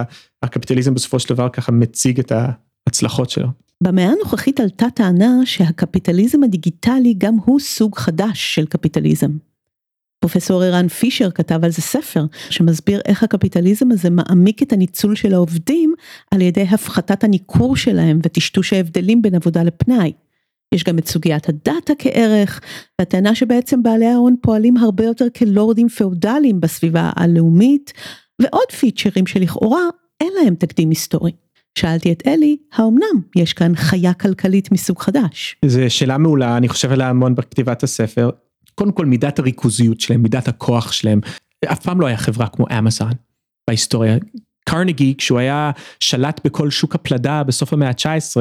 [0.42, 2.32] הקפיטליזם בסופו של דבר ככה מציג את
[2.86, 3.48] ההצלחות שלו.
[3.82, 9.30] במאה הנוכחית עלתה טענה שהקפיטליזם הדיגיטלי גם הוא סוג חדש של קפיטליזם.
[10.20, 15.34] פרופסור ערן פישר כתב על זה ספר שמסביר איך הקפיטליזם הזה מעמיק את הניצול של
[15.34, 15.94] העובדים
[16.30, 20.12] על ידי הפחתת הניכור שלהם וטשטוש ההבדלים בין עבודה לפנאי.
[20.74, 22.60] יש גם את סוגיית הדאטה כערך
[22.98, 27.92] והטענה שבעצם בעלי ההון פועלים הרבה יותר כלורדים פאודליים בסביבה הלאומית
[28.42, 29.82] ועוד פיצ'רים שלכאורה
[30.20, 31.32] אין להם תקדים היסטורי.
[31.80, 35.56] שאלתי את אלי, האומנם יש כאן חיה כלכלית מסוג חדש?
[35.64, 38.30] זו שאלה מעולה, אני חושב עליה המון בכתיבת הספר.
[38.74, 41.20] קודם כל מידת הריכוזיות שלהם, מידת הכוח שלהם.
[41.64, 43.12] אף פעם לא היה חברה כמו אמזון
[43.68, 44.16] בהיסטוריה.
[44.68, 48.36] קרנגי, כשהוא היה שלט בכל שוק הפלדה בסוף המאה ה-19,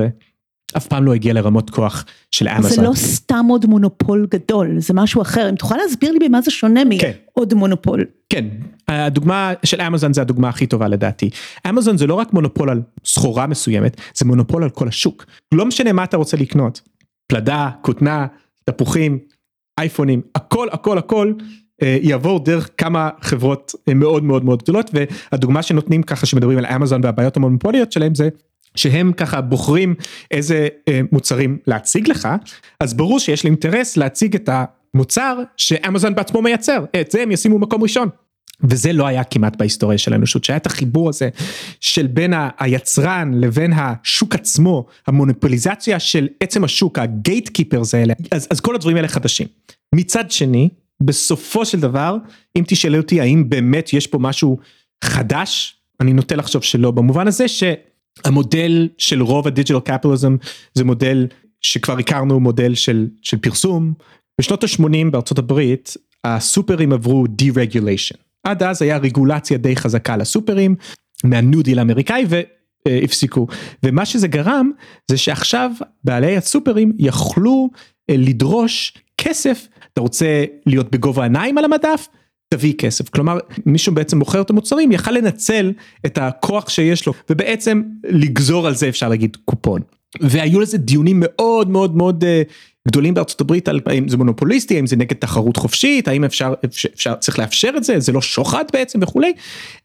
[0.78, 2.72] אף פעם לא הגיע לרמות כוח של אמזון.
[2.72, 5.50] זה לא סתם עוד מונופול גדול, זה משהו אחר.
[5.50, 7.12] אם תוכל להסביר לי במה זה שונה כן.
[7.36, 8.06] מעוד מונופול.
[8.30, 8.46] כן,
[8.88, 11.30] הדוגמה של אמזון זה הדוגמה הכי טובה לדעתי.
[11.70, 15.26] אמזון זה לא רק מונופול על סחורה מסוימת, זה מונופול על כל השוק.
[15.54, 16.82] לא משנה מה אתה רוצה לקנות,
[17.28, 18.28] פלדה, כותנה,
[18.66, 19.20] תפוחים,
[19.80, 21.34] אייפונים, הכל הכל הכל
[21.82, 26.66] אה, יעבור דרך כמה חברות אה, מאוד מאוד מאוד גדולות והדוגמה שנותנים ככה שמדברים על
[26.66, 28.30] אמזון והבעיות המונופוליות שלהם זה
[28.76, 29.96] שהם ככה בוחרים
[30.32, 32.28] איזה אה, מוצרים להציג לך
[32.80, 34.50] אז ברור שיש לי אינטרס להציג את
[34.94, 38.10] המוצר שאמזון בעצמו מייצר את זה הם ישימו מקום ראשון.
[38.64, 41.30] וזה לא היה כמעט בהיסטוריה של האנושות שהיה את החיבור הזה
[41.80, 48.60] של בין היצרן לבין השוק עצמו המונופוליזציה של עצם השוק הגייט קיפרס האלה אז, אז
[48.60, 49.48] כל הדברים האלה חדשים.
[49.96, 50.70] מצד שני
[51.02, 52.18] בסופו של דבר
[52.56, 54.58] אם תשאלי אותי האם באמת יש פה משהו
[55.04, 57.48] חדש אני נוטה לחשוב שלא במובן הזה
[58.26, 60.36] שהמודל של רוב הדיג'ל קפיטליזם
[60.74, 61.28] זה מודל
[61.62, 63.94] שכבר הכרנו מודל של, של פרסום.
[64.42, 68.18] בשנות ה-80 בארצות הברית הסופרים עברו deregulation.
[68.44, 70.76] עד אז היה רגולציה די חזקה לסופרים
[71.24, 72.26] מהניו דיל האמריקאי
[72.88, 73.48] והפסיקו
[73.84, 74.72] ומה שזה גרם
[75.12, 75.72] זה שעכשיו
[76.04, 77.70] בעלי הסופרים יכלו
[78.10, 79.68] אה, לדרוש כסף.
[79.94, 82.08] אתה רוצה להיות בגובה העיניים על המדף
[82.54, 83.10] תביא כסף.
[83.10, 85.72] כלומר מישהו בעצם מוכר את המוצרים יכל לנצל
[86.06, 89.82] את הכוח שיש לו ובעצם לגזור על זה אפשר להגיד קופון.
[90.22, 92.42] והיו לזה דיונים מאוד מאוד מאוד אה,
[92.90, 97.16] גדולים בארצות הברית על האם זה מונופוליסטי האם זה נגד תחרות חופשית האם אפשר אפשר
[97.16, 99.34] צריך לאפשר את זה זה לא שוחד בעצם וכולי.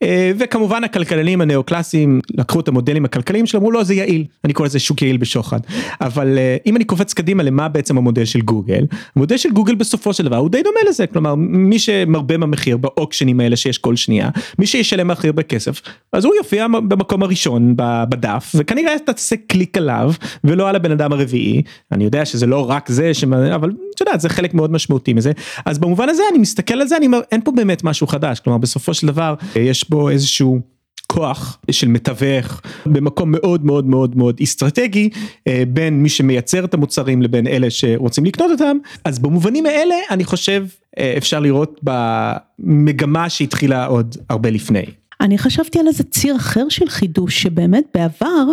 [0.03, 4.25] אה, וכמובן הכלכלנים הנאו-קלאסיים לקחו את המודלים הכלכליים שלהם אמרו לא זה יעיל.
[4.45, 5.61] אני קורא לזה שוק יעיל בשוחד.
[6.01, 8.85] אבל אה, אם אני קופץ קדימה למה בעצם המודל של גוגל
[9.17, 11.07] המודל של גוגל בסופו של דבר הוא די דומה לזה.
[11.07, 15.83] כלומר מי שמרבה במחיר באוקשנים האלה שיש כל שנייה מי שישלם מחיר בכסף
[16.13, 20.13] אז הוא יופיע במקום הראשון בדף וכנראה תעשה קליק עליו
[20.45, 21.63] ולא על הבן אדם הרביעי.
[21.93, 23.33] אני יודע שזה לא רק זה שמ...
[23.35, 25.33] אבל את יודעת זה חלק מאוד משמעותי מזה
[25.67, 28.59] אז במובן הזה אני מסתכל על זה אני אומר אין פה באמת משהו חדש כלומר
[28.59, 30.75] בסופו של דבר יש בו איזשהו.
[31.07, 35.09] כוח של מתווך במקום מאוד מאוד מאוד מאוד אסטרטגי
[35.49, 40.25] אה, בין מי שמייצר את המוצרים לבין אלה שרוצים לקנות אותם אז במובנים האלה אני
[40.25, 40.67] חושב
[40.99, 44.85] אה, אפשר לראות במגמה שהתחילה עוד הרבה לפני.
[45.21, 48.45] אני חשבתי על איזה ציר אחר של חידוש שבאמת בעבר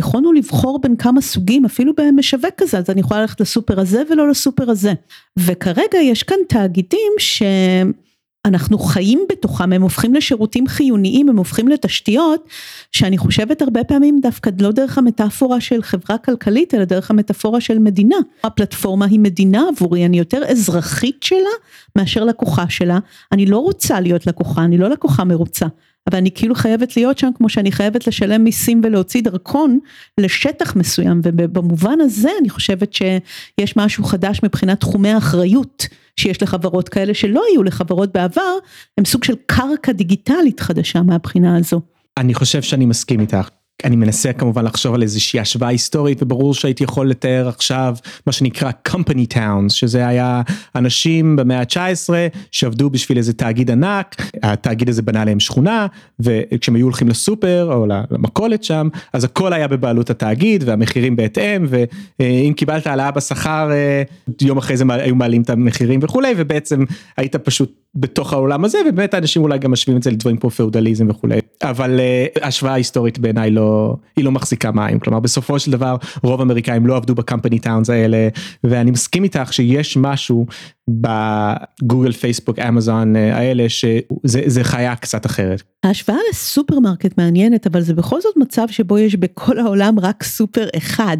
[0.00, 4.28] יכולנו לבחור בין כמה סוגים אפילו במשווק כזה אז אני יכולה ללכת לסופר הזה ולא
[4.28, 4.92] לסופר הזה.
[5.38, 12.48] וכרגע יש כאן תאגידים שאנחנו חיים בתוכם הם הופכים לשירותים חיוניים הם הופכים לתשתיות
[12.92, 17.78] שאני חושבת הרבה פעמים דווקא לא דרך המטאפורה של חברה כלכלית אלא דרך המטאפורה של
[17.78, 18.16] מדינה.
[18.44, 21.50] הפלטפורמה היא מדינה עבורי אני יותר אזרחית שלה
[21.96, 22.98] מאשר לקוחה שלה.
[23.32, 25.66] אני לא רוצה להיות לקוחה אני לא לקוחה מרוצה
[26.08, 29.78] אבל אני כאילו חייבת להיות שם כמו שאני חייבת לשלם מיסים ולהוציא דרכון
[30.18, 35.86] לשטח מסוים ובמובן הזה אני חושבת שיש משהו חדש מבחינת תחומי האחריות
[36.16, 38.52] שיש לחברות כאלה שלא היו לחברות בעבר
[38.98, 41.80] הם סוג של קרקע דיגיטלית חדשה מהבחינה הזו.
[42.16, 43.48] אני חושב שאני מסכים איתך.
[43.84, 48.70] אני מנסה כמובן לחשוב על איזושהי השוואה היסטורית וברור שהייתי יכול לתאר עכשיו מה שנקרא
[48.88, 50.42] company towns שזה היה
[50.74, 52.10] אנשים במאה ה-19
[52.52, 55.86] שעבדו בשביל איזה תאגיד ענק התאגיד הזה בנה להם שכונה
[56.20, 62.52] וכשהם היו הולכים לסופר או למכולת שם אז הכל היה בבעלות התאגיד והמחירים בהתאם ואם
[62.56, 64.02] קיבלת העלאה בשכר אה,
[64.42, 66.84] יום אחרי זה היו מעלים את המחירים וכולי ובעצם
[67.16, 71.10] היית פשוט בתוך העולם הזה ובאמת האנשים אולי גם משווים את זה לדברים כמו פאודליזם
[71.10, 74.98] וכולי אבל uh, השוואה היסטורית בעיניי לא היא לא מחזיקה מים.
[74.98, 78.28] כלומר בסופו של דבר רוב האמריקאים לא עבדו ב company towns האלה
[78.64, 80.46] ואני מסכים איתך שיש משהו
[80.90, 85.62] בגוגל פייסבוק אמזון האלה שזה חיה קצת אחרת.
[85.84, 91.16] ההשוואה לסופרמרקט מעניינת אבל זה בכל זאת מצב שבו יש בכל העולם רק סופר אחד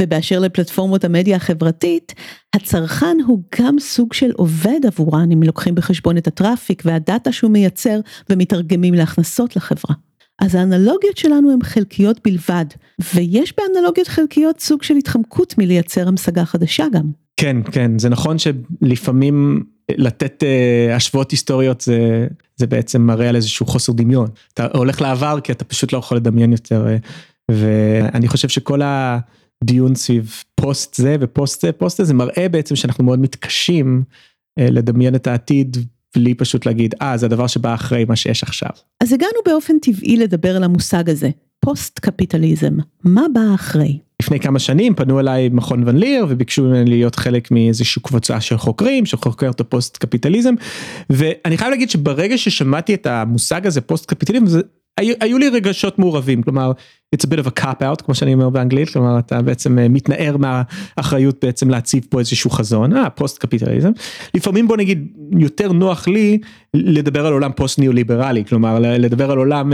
[0.00, 2.14] ובאשר לפלטפורמות המדיה החברתית
[2.56, 8.00] הצרכן הוא גם סוג של עובד עבורן אם לוקחים בחשבון את הטראפיק והדאטה שהוא מייצר
[8.30, 9.94] ומתרגמים להכנסות לחברה.
[10.42, 12.64] אז האנלוגיות שלנו הן חלקיות בלבד
[13.14, 17.21] ויש באנלוגיות חלקיות סוג של התחמקות מלייצר המשגה חדשה גם.
[17.36, 22.26] כן כן זה נכון שלפעמים לתת uh, השוואות היסטוריות זה
[22.56, 26.16] זה בעצם מראה על איזשהו חוסר דמיון אתה הולך לעבר כי אתה פשוט לא יכול
[26.16, 27.08] לדמיין יותר uh,
[27.50, 33.04] ואני חושב שכל הדיון סביב פוסט זה ופוסט זה פוסט זה זה מראה בעצם שאנחנו
[33.04, 34.02] מאוד מתקשים
[34.60, 35.76] uh, לדמיין את העתיד
[36.16, 38.70] בלי פשוט להגיד אה זה הדבר שבא אחרי מה שיש עכשיו.
[39.00, 41.30] אז הגענו באופן טבעי לדבר על המושג הזה
[41.60, 43.98] פוסט קפיטליזם מה בא אחרי.
[44.22, 48.58] לפני כמה שנים פנו אליי מכון ון ליר וביקשו ממני להיות חלק מאיזושהי קבוצה של
[48.58, 50.54] חוקרים שחוקר את הפוסט קפיטליזם
[51.10, 54.60] ואני חייב להגיד שברגע ששמעתי את המושג הזה פוסט קפיטליזם זה
[54.98, 56.72] היו, היו לי רגשות מעורבים כלומר
[57.16, 60.36] it's a bit of a cop out כמו שאני אומר באנגלית כלומר אתה בעצם מתנער
[60.36, 63.90] מהאחריות בעצם להציב פה איזשהו חזון אה פוסט קפיטליזם
[64.34, 65.06] לפעמים בוא נגיד
[65.38, 66.38] יותר נוח לי
[66.74, 69.72] לדבר על עולם פוסט ניאו ליברלי כלומר לדבר על עולם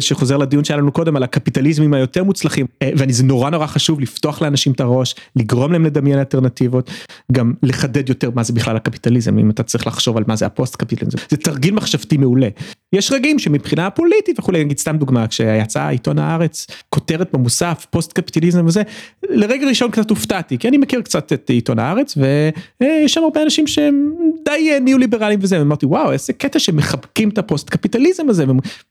[0.00, 4.72] שחוזר לדיון שהיה לנו קודם על הקפיטליזמים היותר מוצלחים וזה נורא נורא חשוב לפתוח לאנשים
[4.72, 6.90] את הראש לגרום להם לדמיין אלטרנטיבות
[7.32, 10.76] גם לחדד יותר מה זה בכלל הקפיטליזם אם אתה צריך לחשוב על מה זה הפוסט
[10.76, 12.48] קפיטליזם זה תרגיל מחשבתי מעולה.
[12.92, 18.66] יש רגעים שמבחינה פוליטית וכולי נגיד סתם דוגמה כשיצא עיתון הארץ כותרת במוסף פוסט קפיטליזם
[18.66, 18.82] וזה
[19.30, 23.66] לרגע ראשון קצת הופתעתי כי אני מכיר קצת את עיתון הארץ ויש שם הרבה אנשים
[23.66, 24.12] שהם
[24.44, 28.44] די ניאו ליברליים וזה אמרתי וואו איזה קטע שמחבקים את הפוסט קפיטליזם הזה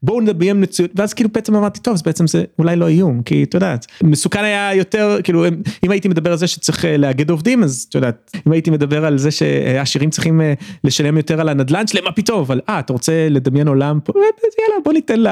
[0.03, 3.43] בואו נדמיין מציאות ואז כאילו בעצם אמרתי טוב אז בעצם זה אולי לא איום כי
[3.43, 5.45] את יודעת מסוכן היה יותר כאילו
[5.83, 9.17] אם הייתי מדבר על זה שצריך לאגד עובדים אז את יודעת אם הייתי מדבר על
[9.17, 10.41] זה שעשירים צריכים
[10.83, 14.13] לשלם יותר על הנדל"ן שלהם מה פתאום אבל אה אתה רוצה לדמיין עולם פה?
[14.59, 15.23] יאללה בוא ניתן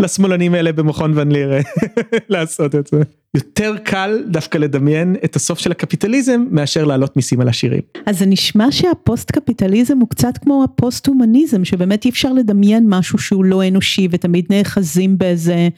[0.00, 1.52] לשמאלנים האלה במכון ון ליר
[2.28, 3.02] לעשות את זה.
[3.34, 7.80] יותר קל דווקא לדמיין את הסוף של הקפיטליזם מאשר להעלות מיסים על עשירים.
[8.06, 13.18] אז זה נשמע שהפוסט קפיטליזם הוא קצת כמו הפוסט הומניזם שבאמת אי אפשר לדמיין משהו
[13.18, 15.68] שהוא לא אנושי ותמיד נאחזים באיזה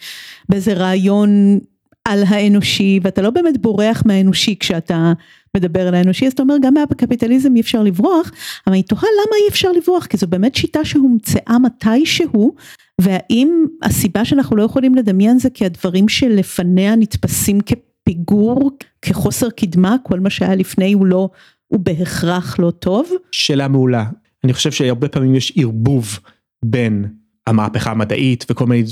[0.49, 1.59] באיזה רעיון
[2.05, 5.13] על האנושי ואתה לא באמת בורח מהאנושי כשאתה
[5.57, 8.31] מדבר על האנושי אז אתה אומר גם מהקפיטליזם אי אפשר לברוח
[8.67, 12.55] אבל אני תוהה למה אי אפשר לברוח כי זו באמת שיטה שהומצאה מתישהו
[13.01, 18.71] והאם הסיבה שאנחנו לא יכולים לדמיין זה כי הדברים שלפניה נתפסים כפיגור
[19.03, 21.29] כחוסר קדמה כל מה שהיה לפני הוא לא
[21.67, 23.11] הוא בהכרח לא טוב.
[23.33, 24.05] שאלה מעולה
[24.45, 26.19] אני חושב שהרבה פעמים יש ערבוב
[26.65, 27.05] בין
[27.47, 28.85] המהפכה המדעית וכל מיני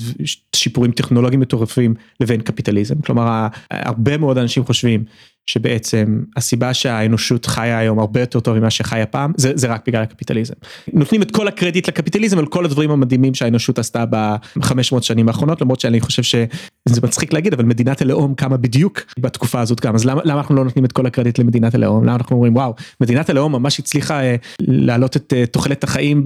[0.56, 5.04] שיפורים טכנולוגיים מטורפים לבין קפיטליזם כלומר הרבה מאוד אנשים חושבים
[5.52, 10.02] שבעצם הסיבה שהאנושות חיה היום הרבה יותר טוב ממה שחיה פעם זה, זה רק בגלל
[10.02, 10.54] הקפיטליזם.
[10.92, 15.80] נותנים את כל הקרדיט לקפיטליזם על כל הדברים המדהימים שהאנושות עשתה ב-500 שנים האחרונות למרות
[15.80, 20.20] שאני חושב שזה מצחיק להגיד אבל מדינת הלאום קמה בדיוק בתקופה הזאת גם אז למה,
[20.24, 23.52] למה אנחנו לא נותנים את כל הקרדיט למדינת הלאום למה אנחנו אומרים וואו מדינת הלאום
[23.52, 26.24] ממש הצליחה אה, להעלות את אה, תוחלת החיים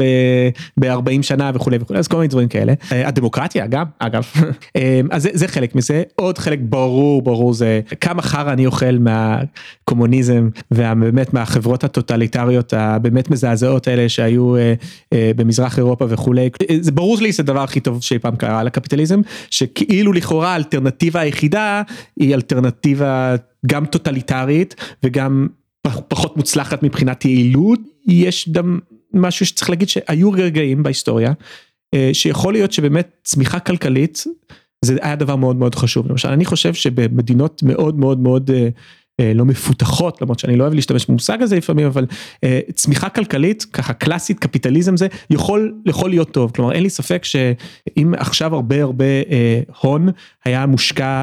[0.81, 2.73] ב-40 שנה וכולי וכולי אז כל מיני דברים כאלה.
[2.93, 4.25] אה, הדמוקרטיה גם אגב
[4.77, 8.99] אה, אז זה, זה חלק מזה עוד חלק ברור ברור זה כמה חרא אני אוכל
[9.15, 14.75] מהקומוניזם ובאמת מהחברות הטוטליטריות הבאמת מזעזעות האלה שהיו אה,
[15.13, 16.51] אה, במזרח אירופה וכולי.
[16.81, 21.83] זה ברור לי זה הדבר הכי טוב שאי פעם קרה לקפיטליזם שכאילו לכאורה האלטרנטיבה היחידה
[22.17, 23.35] היא אלטרנטיבה
[23.67, 25.47] גם טוטליטרית וגם
[26.09, 27.81] פחות מוצלחת מבחינת יעילות.
[28.07, 28.79] יש גם
[29.15, 31.33] משהו שצריך להגיד שהיו רגעים בהיסטוריה
[31.95, 34.25] אה, שיכול להיות שבאמת צמיחה כלכלית
[34.85, 36.11] זה היה דבר מאוד מאוד חשוב.
[36.11, 38.51] למשל אני חושב שבמדינות מאוד מאוד מאוד
[39.21, 42.07] לא מפותחות למרות שאני לא אוהב להשתמש במושג הזה לפעמים אבל
[42.75, 46.51] צמיחה כלכלית ככה קלאסית קפיטליזם זה יכול יכול להיות טוב.
[46.55, 49.05] כלומר אין לי ספק שאם עכשיו הרבה הרבה
[49.81, 50.09] הון
[50.45, 51.23] היה מושקע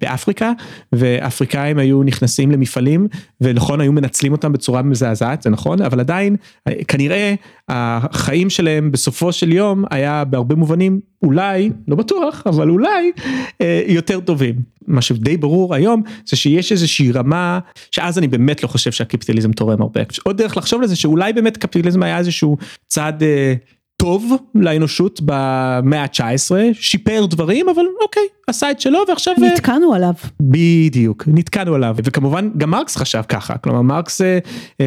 [0.00, 0.52] באפריקה
[0.92, 3.08] ואפריקאים היו נכנסים למפעלים
[3.40, 6.36] ונכון היו מנצלים אותם בצורה מזעזעת זה נכון אבל עדיין
[6.88, 7.34] כנראה
[7.68, 13.12] החיים שלהם בסופו של יום היה בהרבה מובנים אולי לא בטוח אבל אולי
[13.86, 14.54] יותר טובים.
[14.86, 17.58] מה שדי ברור היום זה שיש איזושהי רמה
[17.90, 20.00] שאז אני באמת לא חושב שהקפיטליזם תורם הרבה.
[20.22, 22.56] עוד דרך לחשוב לזה שאולי באמת קפיטליזם היה איזשהו
[22.88, 23.22] צעד
[23.96, 30.12] טוב לאנושות במאה ה-19 שיפר דברים אבל אוקיי עשה את שלו ועכשיו נתקענו עליו.
[30.40, 31.94] בדיוק נתקענו עליו.
[32.04, 33.58] וכמובן גם מרקס חשב ככה.
[33.58, 34.20] כלומר מרקס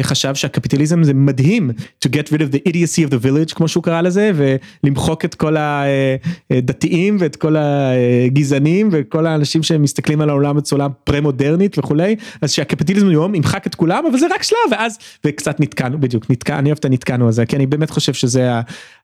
[0.02, 1.70] חשב שהקפיטליזם זה מדהים
[2.04, 5.34] to get rid of the idiocy of the village כמו שהוא קרא לזה ולמחוק את
[5.34, 12.16] כל הדתיים ואת כל הגזענים וכל האנשים שמסתכלים על העולם בצורה פרה מודרנית וכולי.
[12.42, 16.58] אז שהקפיטליזם היום ימחק את כולם אבל זה רק שלב ואז וקצת נתקענו בדיוק נתקע
[16.58, 18.50] אני אוהב את הנתקענו הזה כי אני באמת חושב שזה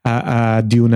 [0.05, 0.91] הדיון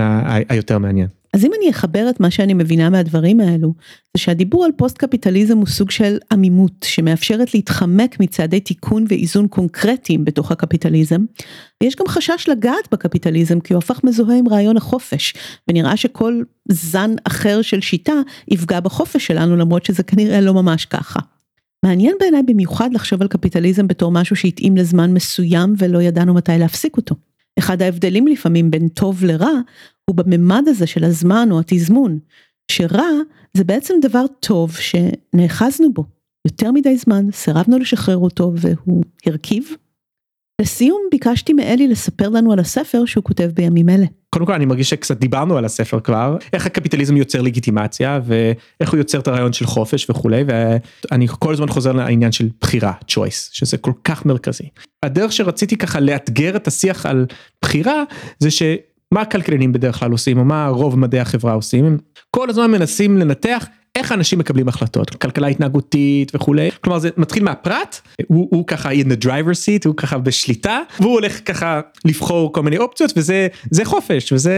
[0.49, 1.24] היותר מעניין.
[1.35, 3.74] אז אם אני אחבר את מה שאני מבינה מהדברים האלו,
[4.16, 10.24] זה שהדיבור על פוסט קפיטליזם הוא סוג של עמימות שמאפשרת להתחמק מצעדי תיקון ואיזון קונקרטיים
[10.24, 11.24] בתוך הקפיטליזם,
[11.82, 15.35] ויש גם חשש לגעת בקפיטליזם כי הוא הפך מזוהה עם רעיון החופש,
[15.68, 18.14] ונראה שכל זן אחר של שיטה
[18.49, 21.20] יפגע בחופש שלנו למרות שזה כנראה לא ממש ככה.
[21.85, 26.97] מעניין בעיניי במיוחד לחשוב על קפיטליזם בתור משהו שהתאים לזמן מסוים ולא ידענו מתי להפסיק
[26.97, 27.14] אותו.
[27.59, 29.51] אחד ההבדלים לפעמים בין טוב לרע
[30.11, 32.19] הוא בממד הזה של הזמן או התזמון,
[32.71, 33.09] שרע
[33.55, 36.05] זה בעצם דבר טוב שנאחזנו בו
[36.47, 39.65] יותר מדי זמן, סירבנו לשחרר אותו והוא הרכיב.
[40.61, 44.07] לסיום ביקשתי מאלי לספר לנו על הספר שהוא כותב בימים אלה.
[44.31, 48.99] קודם כל אני מרגיש שקצת דיברנו על הספר כבר, איך הקפיטליזם יוצר לגיטימציה ואיך הוא
[48.99, 53.77] יוצר את הרעיון של חופש וכולי ואני כל הזמן חוזר לעניין של בחירה, choice, שזה
[53.77, 54.69] כל כך מרכזי.
[55.03, 57.27] הדרך שרציתי ככה לאתגר את השיח על
[57.63, 58.03] בחירה
[58.39, 58.51] זה
[59.15, 61.99] שמה הכלכלנים בדרך כלל עושים או מה רוב מדעי החברה עושים, הם
[62.31, 68.01] כל הזמן מנסים לנתח איך אנשים מקבלים החלטות, כלכלה התנהגותית וכולי, כלומר זה מתחיל מהפרט,
[68.27, 72.62] הוא, הוא ככה in the driver seat, הוא ככה בשליטה, והוא הולך ככה לבחור כל
[72.62, 74.53] מיני אופציות וזה זה חופש וזה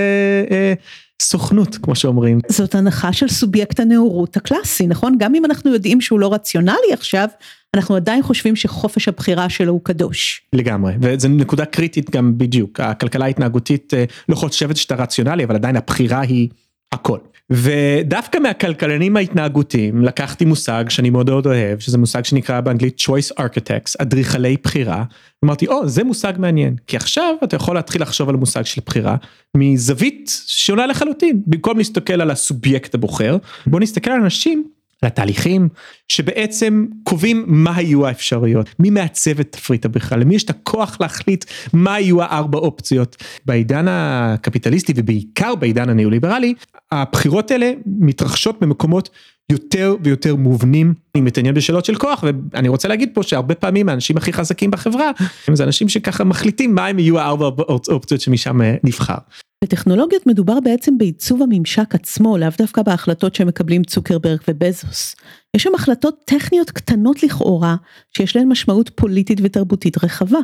[0.51, 0.75] אה,
[1.23, 2.41] סוכנות כמו שאומרים.
[2.49, 5.17] זאת הנחה של סובייקט הנאורות הקלאסי, נכון?
[5.19, 7.29] גם אם אנחנו יודעים שהוא לא רציונלי עכשיו,
[7.77, 10.43] אנחנו עדיין חושבים שחופש הבחירה שלו הוא קדוש.
[10.53, 15.77] לגמרי, וזו נקודה קריטית גם בדיוק, הכלכלה ההתנהגותית אה, לא חושבת שאתה רציונלי, אבל עדיין
[15.77, 16.49] הבחירה היא
[16.93, 17.18] הכל.
[17.51, 23.95] ודווקא מהכלכלנים ההתנהגותיים לקחתי מושג שאני מאוד מאוד אוהב, שזה מושג שנקרא באנגלית choice architects,
[23.99, 25.05] אדריכלי בחירה.
[25.45, 28.81] אמרתי, או, oh, זה מושג מעניין, כי עכשיו אתה יכול להתחיל לחשוב על המושג של
[28.87, 29.16] בחירה
[29.57, 34.64] מזווית שונה לחלוטין, במקום להסתכל על הסובייקט הבוחר, בוא נסתכל על אנשים
[35.03, 35.69] לתהליכים
[36.09, 41.45] שבעצם קובעים מה היו האפשרויות, מי מעצב את תפריט הבכלל, למי יש את הכוח להחליט
[41.73, 43.17] מה יהיו הארבע אופציות.
[43.47, 46.55] בעידן הקפיטליסטי ובעיקר בעידן הניאו-ליברלי,
[46.93, 49.11] הבחירות האלה מתרחשות במקומות
[49.53, 54.17] יותר ויותר מובנים, אני מתעניין בשאלות של כוח ואני רוצה להגיד פה שהרבה פעמים האנשים
[54.17, 55.11] הכי חזקים בחברה
[55.53, 59.19] זה אנשים שככה מחליטים מה הם יהיו הארבע אופציות שמשם נבחר.
[59.65, 65.17] בטכנולוגיות מדובר בעצם בעיצוב הממשק עצמו, לאו דווקא בהחלטות שמקבלים צוקרברג ובזוס.
[65.57, 67.77] יש שם החלטות טכניות קטנות לכאורה,
[68.17, 70.39] שיש להן משמעות פוליטית ותרבותית רחבה.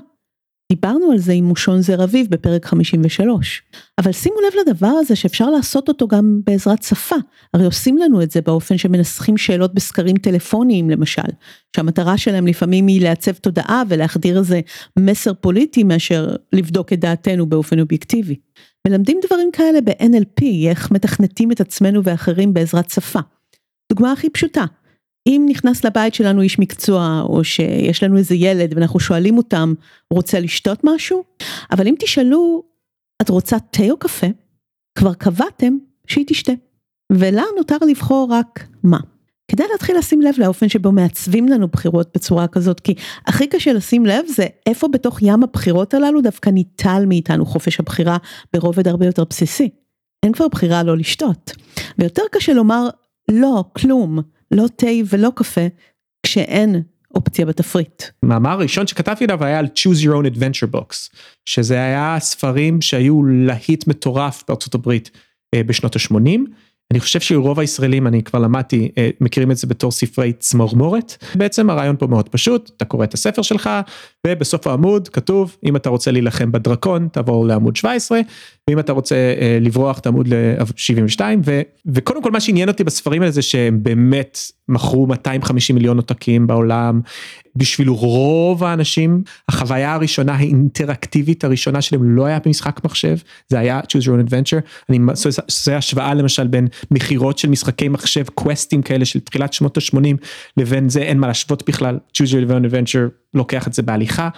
[0.73, 3.63] דיברנו על זה עם מושון זר אביב בפרק 53.
[3.99, 7.17] אבל שימו לב לדבר הזה שאפשר לעשות אותו גם בעזרת שפה.
[7.55, 11.23] הרי עושים לנו את זה באופן שמנסחים שאלות בסקרים טלפוניים למשל,
[11.77, 14.61] שהמטרה שלהם לפעמים היא לעצב תודעה ולהחדיר איזה
[14.99, 18.37] מסר פוליטי מאשר לבדוק את דעתנו באופן אובייקטיבי.
[18.89, 23.21] מלמדים דברים כאלה ב-NLP, איך מתכנתים את עצמנו ואחרים בעזרת שפה.
[23.93, 24.65] דוגמה הכי פשוטה,
[25.27, 29.75] אם נכנס לבית שלנו איש מקצוע, או שיש לנו איזה ילד ואנחנו שואלים אותם,
[30.13, 31.25] רוצה לשתות משהו?
[31.71, 32.63] אבל אם תשאלו,
[33.23, 34.27] את רוצה תה או קפה?
[34.99, 36.53] כבר קבעתם שהיא תשתה.
[37.13, 38.99] ולה נותר לבחור רק מה.
[39.51, 42.95] כדאי להתחיל לשים לב לאופן שבו מעצבים לנו בחירות בצורה כזאת, כי
[43.27, 48.17] הכי קשה לשים לב זה איפה בתוך ים הבחירות הללו דווקא ניטל מאיתנו חופש הבחירה
[48.53, 49.71] ברובד הרבה יותר בסיסי.
[50.23, 51.53] אין כבר בחירה לא לשתות.
[51.99, 52.89] ויותר קשה לומר
[53.31, 54.19] לא, כלום,
[54.53, 55.67] לא תה ולא קפה,
[56.23, 56.83] כשאין
[57.15, 58.03] אופציה בתפריט.
[58.23, 63.23] מאמר ראשון שכתבתי עליו היה על choose your own adventure box, שזה היה ספרים שהיו
[63.25, 65.11] להיט מטורף בארצות הברית
[65.55, 66.41] אה, בשנות ה-80.
[66.91, 71.25] אני חושב שרוב הישראלים, אני כבר למדתי, אה, מכירים את זה בתור ספרי צמרמורת.
[71.35, 73.71] בעצם הרעיון פה מאוד פשוט, אתה קורא את הספר שלך,
[74.27, 78.21] ובסוף העמוד כתוב, אם אתה רוצה להילחם בדרקון, תעבור לעמוד 17,
[78.71, 83.33] ואם אתה רוצה אה, לברוח, תעמוד ל-72, ו, וקודם כל מה שעניין אותי בספרים האלה
[83.33, 87.01] זה שהם באמת מכרו 250 מיליון עותקים בעולם,
[87.57, 93.17] בשביל רוב האנשים החוויה הראשונה האינטראקטיבית הראשונה שלהם לא היה במשחק מחשב
[93.49, 94.61] זה היה choose your own adventure.
[94.89, 100.17] אני עושה השוואה למשל בין מכירות של משחקי מחשב קווסטים כאלה של תחילת שנות ה-80
[100.57, 104.29] לבין זה אין מה להשוות בכלל choose your own adventure לוקח את זה בהליכה.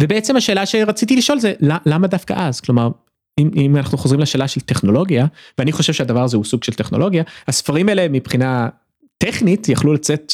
[0.00, 2.60] ובעצם השאלה שרציתי לשאול זה למה דווקא אז?
[2.60, 2.90] כלומר
[3.38, 5.26] אם, אם אנחנו חוזרים לשאלה של טכנולוגיה
[5.58, 8.68] ואני חושב שהדבר הזה הוא סוג של טכנולוגיה הספרים האלה מבחינה
[9.18, 10.32] טכנית יכלו לצאת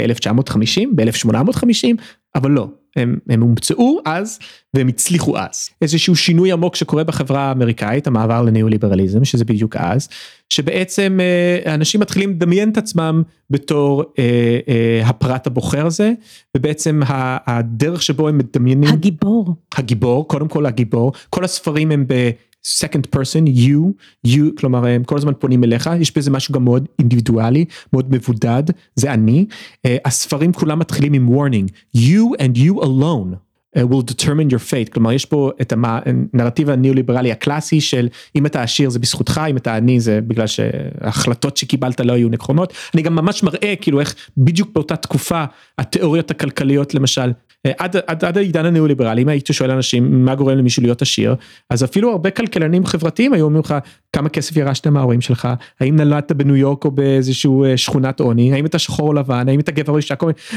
[0.00, 2.02] ב-1950, ב-1850,
[2.34, 4.38] אבל לא, הם, הם הומצאו אז
[4.74, 5.68] והם הצליחו אז.
[5.82, 10.08] איזשהו שינוי עמוק שקורה בחברה האמריקאית, המעבר לניאו-ליברליזם, שזה בדיוק אז,
[10.48, 16.12] שבעצם אה, אנשים מתחילים לדמיין את עצמם בתור אה, אה, הפרט הבוחר הזה,
[16.56, 17.00] ובעצם
[17.46, 18.90] הדרך שבו הם מדמיינים...
[18.90, 19.54] הגיבור.
[19.74, 22.30] הגיבור, קודם כל הגיבור, כל הספרים הם ב...
[22.66, 23.80] second person you
[24.26, 28.62] you כלומר הם כל הזמן פונים אליך יש בזה משהו גם מאוד אינדיבידואלי מאוד מבודד
[28.94, 29.46] זה אני.
[29.50, 33.36] uh, הספרים כולם מתחילים עם warning you and you alone
[33.76, 34.92] uh, will determine your fate.
[34.92, 39.76] כלומר יש פה את הנרטיב הניאו-ליברלי הקלאסי של אם אתה עשיר זה בזכותך אם אתה
[39.76, 42.72] עני זה בגלל שההחלטות שקיבלת לא היו נכונות.
[42.94, 45.44] אני גם ממש מראה כאילו איך בדיוק באותה תקופה
[45.78, 47.32] התיאוריות הכלכליות למשל
[47.78, 51.34] עד, עד, עד העידן הניאו-ליברלי, אם היית שואל אנשים מה גורם למישהו להיות עשיר,
[51.70, 53.74] אז אפילו הרבה כלכלנים חברתיים היו אומרים לך
[54.16, 55.48] כמה כסף ירשת מההורים שלך,
[55.80, 59.60] האם נולדת בניו יורק או באיזשהו אה, שכונת עוני, האם אתה שחור או לבן, האם
[59.60, 60.14] אתה גבר או אישה,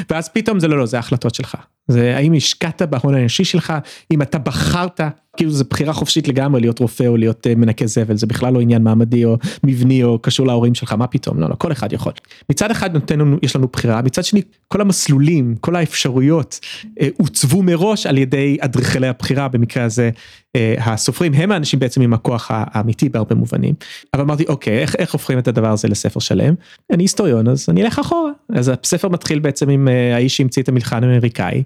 [0.10, 1.56] ואז פתאום זה לא, לא, זה ההחלטות שלך.
[1.88, 3.74] זה האם השקעת בהון האנושי שלך,
[4.12, 5.02] אם אתה בחרת,
[5.38, 8.62] כאילו זה בחירה חופשית לגמרי להיות רופא או להיות אה, מנקה זבל, זה בכלל לא
[8.62, 12.14] עניין מעמדי או מבני או קשור להורים שלך, מה פתאום, לא, לא, כל אחד יכול.
[12.50, 16.60] מצד אחד נותן לנו, יש לנו בחירה, מצד שני כל המסלולים, כל האפשרויות
[17.02, 20.10] אה, עוצבו מראש על ידי אדריכלי הבחירה, במקרה הזה
[20.58, 23.74] הסופרים הם האנשים בעצם עם הכוח האמיתי בהרבה מובנים.
[24.14, 26.54] אבל אמרתי אוקיי, איך, איך הופכים את הדבר הזה לספר שלם?
[26.94, 28.32] אני היסטוריון אז אני אלך אחורה.
[28.54, 31.64] אז הספר מתחיל בעצם עם האיש שהמציא את המלחן האמריקאי.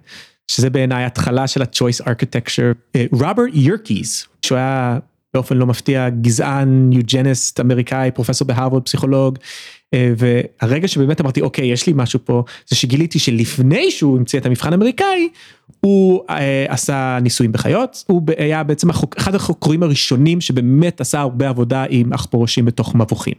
[0.47, 4.99] שזה בעיניי התחלה של ה-choice architecture, רוברט ירקיס, שהוא היה
[5.33, 9.37] באופן לא מפתיע גזען יוג'נסט אמריקאי פרופסור בהרווארד פסיכולוג.
[9.93, 14.45] אה, והרגע שבאמת אמרתי אוקיי יש לי משהו פה זה שגיליתי שלפני שהוא המציא את
[14.45, 15.29] המבחן האמריקאי
[15.85, 21.49] הוא אה, עשה ניסויים בחיות הוא היה בעצם החוק, אחד החוקרים הראשונים שבאמת עשה הרבה
[21.49, 23.33] עבודה עם עכברושים בתוך מבוכים.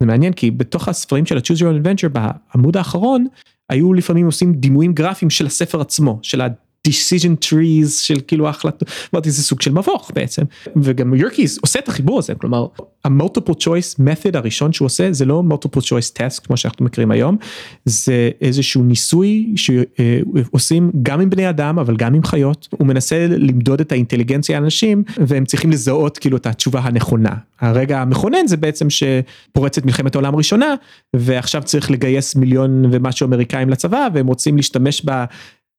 [0.00, 3.26] זה מעניין כי בתוך הספרים של ה-choose your adventure בעמוד האחרון
[3.70, 6.42] היו לפעמים עושים דימויים גרפיים של הספר עצמו של
[6.88, 10.42] decision trees של כאילו ההחלטות, אמרתי זה סוג של מבוך בעצם.
[10.76, 12.66] וגם יורקיס עושה את החיבור הזה כלומר
[13.04, 17.36] המולטיפל choice method הראשון שהוא עושה זה לא multiple choice test כמו שאנחנו מכירים היום
[17.84, 22.68] זה איזשהו ניסוי שעושים גם עם בני אדם אבל גם עם חיות.
[22.70, 27.34] הוא מנסה למדוד את האינטליגנציה האנשים והם צריכים לזהות כאילו את התשובה הנכונה.
[27.60, 30.74] הרגע המכונן זה בעצם שפורצת מלחמת העולם הראשונה
[31.16, 35.24] ועכשיו צריך לגייס מיליון ומשהו אמריקאים לצבא והם רוצים להשתמש ב...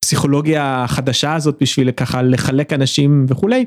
[0.06, 3.66] הפסיכולוגיה החדשה הזאת בשביל ככה לחלק אנשים וכולי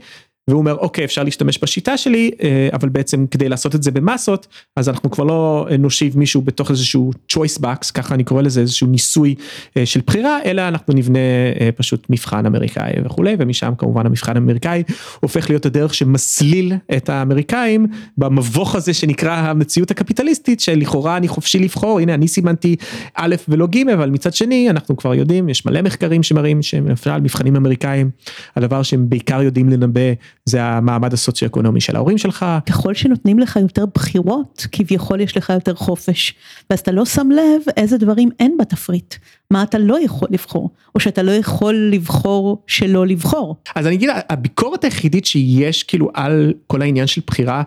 [0.48, 4.46] והוא אומר אוקיי אפשר להשתמש בשיטה שלי אה, אבל בעצם כדי לעשות את זה במסות
[4.76, 8.86] אז אנחנו כבר לא נושיב מישהו בתוך איזשהו choice box ככה אני קורא לזה איזשהו
[8.86, 9.34] ניסוי
[9.76, 11.18] אה, של בחירה אלא אנחנו נבנה
[11.60, 14.82] אה, פשוט מבחן אמריקאי וכולי ומשם כמובן המבחן האמריקאי
[15.20, 17.86] הופך להיות הדרך שמסליל את האמריקאים
[18.18, 22.76] במבוך הזה שנקרא המציאות הקפיטליסטית שלכאורה אני חופשי לבחור הנה אני סימנתי
[23.14, 26.86] א' ולא ג' אבל מצד שני אנחנו כבר יודעים יש מלא מחקרים שמראים שהם
[27.22, 28.10] מבחנים אמריקאים
[28.56, 30.00] הדבר שהם בעיקר יודעים לנבא
[30.48, 32.46] זה המעמד הסוציו-אקונומי של ההורים שלך.
[32.66, 36.34] ככל שנותנים לך יותר בחירות, כביכול יש לך יותר חופש,
[36.70, 39.14] ואז אתה לא שם לב איזה דברים אין בתפריט,
[39.50, 43.56] מה אתה לא יכול לבחור, או שאתה לא יכול לבחור שלא לבחור.
[43.74, 47.62] אז אני אגיד, הביקורת היחידית שיש כאילו על כל העניין של בחירה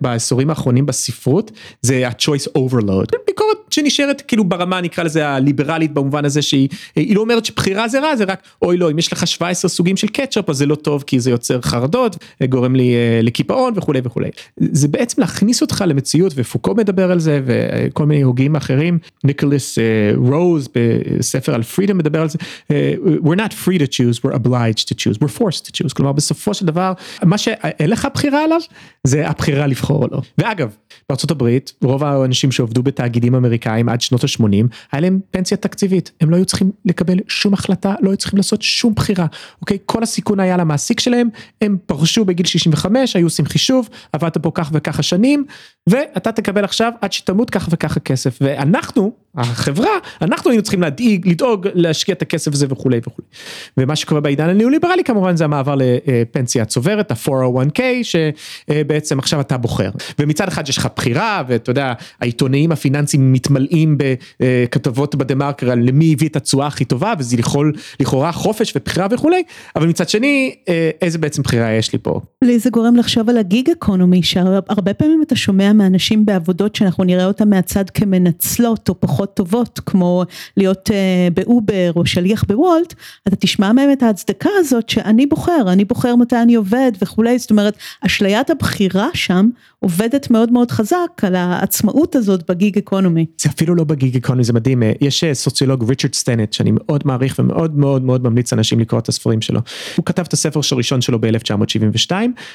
[0.00, 1.50] בעשורים האחרונים בספרות,
[1.82, 3.06] זה ה-choice overload.
[3.26, 8.16] ביקורת שנשארת כאילו ברמה נקרא לזה הליברלית במובן הזה שהיא לא אומרת שבחירה זה רע,
[8.16, 11.04] זה רק אוי לא, אם יש לך 17 סוגים של קטשופ אז זה לא טוב
[11.06, 12.16] כי זה יוצר חרדות,
[12.48, 14.28] גורם לי אה, לקיפאון וכולי וכולי.
[14.56, 19.78] זה בעצם להכניס אותך למציאות ופוקו מדבר על זה וכל מיני הוגים אחרים, ניקולס
[20.16, 22.38] רוז בספר על פרידום מדבר על זה,
[22.70, 22.94] אה,
[23.24, 26.54] we're not free to choose, we're obliged to choose, we're forced to choose, כלומר בסופו
[26.54, 28.60] של דבר מה שאין לך בחירה עליו
[29.04, 30.20] זה הבחירה לבחור או לא.
[30.38, 30.76] ואגב,
[31.08, 34.44] בארצות הברית רוב האנשים שעובדו בתאגידים אמריקאים עד שנות ה-80
[34.92, 38.62] היה להם פנסיה תקציבית, הם לא היו צריכים לקבל שום החלטה, לא היו צריכים לעשות
[38.62, 39.26] שום בחירה,
[39.60, 39.78] אוקיי?
[39.86, 41.28] כל הסיכון היה למעסיק שלהם,
[41.60, 45.44] הם פרשו בגיל 65, היו עושים חישוב, עבדת פה כך וככה שנים,
[45.86, 49.90] ואתה תקבל עכשיו עד שתמות ככה וככה כסף, ואנחנו, החברה,
[50.22, 53.28] אנחנו היינו צריכים להדאיג, לדאוג, להשקיע את הכסף הזה וכולי וכולי.
[53.76, 59.90] ומה שקורה בעידן הניאו-ליברלי כמובן זה המעבר לפנסיה צוברת, ה-401k, שבעצם עכשיו אתה בוחר.
[60.18, 63.98] ומצד אחד יש לך בחירה, ואתה יודע, העיתונאים הפיננסיים מתמלאים
[64.42, 69.06] בכתבות בדה מרקר על למי הביא את התשואה הכי טובה, וזה יכול לכאורה חופש ובחירה
[69.10, 69.42] וכולי,
[69.76, 70.54] אבל מצד שני,
[71.02, 72.20] איזה בעצם בחירה יש לי פה.
[72.44, 77.04] לי זה גורם לחשוב על ה gig economy, שהרבה פעמים אתה שומע מאנשים בעבודות שאנחנו
[77.04, 80.24] נראה אותם מהצד כמנצלות או פחות טובות, כמו
[80.56, 82.94] להיות uh, באובר או שליח בוולט,
[83.28, 87.50] אתה תשמע מהם את ההצדקה הזאת שאני בוחר, אני בוחר מתי אני עובד וכולי, זאת
[87.50, 89.48] אומרת, אשליית הבחירה שם
[89.78, 93.26] עובדת מאוד מאוד חזק על העצמאות הזאת ב gig economy.
[93.38, 97.02] זה אפילו לא בגיג אקונומי, זה מדהים, אה, יש אה, סוציולוג ריצ'רד סטנט שאני מאוד
[97.04, 99.60] מעריך ומאוד מאוד מאוד ממליץ אנשים לקרוא את הספרים שלו.
[99.96, 102.12] הוא כתב את הספר הראשון שלו ב-1972,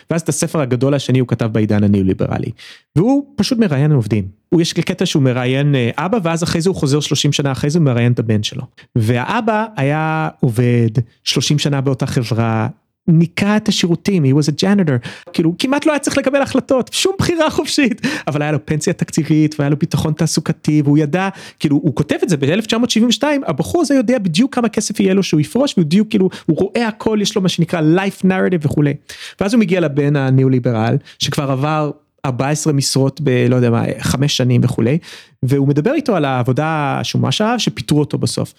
[0.09, 2.51] ואז את הספר הגדול השני הוא כתב בעידן הניאו-ליברלי.
[2.95, 4.38] והוא פשוט מראיין עובדים.
[4.49, 7.69] הוא יש קטע שהוא מראיין אה, אבא ואז אחרי זה הוא חוזר 30 שנה אחרי
[7.69, 8.63] זה הוא מראיין את הבן שלו.
[8.95, 10.89] והאבא היה עובד
[11.23, 12.67] 30 שנה באותה חברה.
[13.11, 17.15] ניקה את השירותים, he was a janitor, כאילו כמעט לא היה צריך לקבל החלטות, שום
[17.19, 21.29] בחירה חופשית, אבל היה לו פנסיה תקציבית והיה לו ביטחון תעסוקתי והוא ידע,
[21.59, 25.39] כאילו הוא כותב את זה ב-1972, הבחור הזה יודע בדיוק כמה כסף יהיה לו שהוא
[25.39, 28.93] יפרוש, והוא בדיוק כאילו, הוא רואה הכל, יש לו מה שנקרא life narrative וכולי.
[29.41, 31.91] ואז הוא מגיע לבן הניאו-ליברל, שכבר עבר
[32.25, 34.97] 14 משרות בלא יודע מה, חמש שנים וכולי,
[35.43, 38.53] והוא מדבר איתו על העבודה שהוא ממש אהב, שפיטרו אותו בסוף.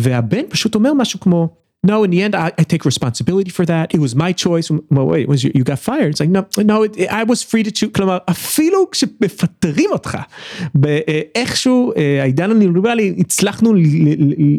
[0.00, 1.48] והבן פשוט אומר משהו כמו,
[1.90, 3.86] no, in the end, I, I take responsibility for that.
[3.96, 4.66] It was my choice.
[4.94, 6.10] Well, wait, was you, you got fired?
[6.12, 7.92] It's like, no, no, it, I was free to choose.
[7.94, 10.18] כלומר, אפילו כשמפטרים אותך,
[10.74, 13.74] באיכשהו העידן הניאו-ליברלי, הצלחנו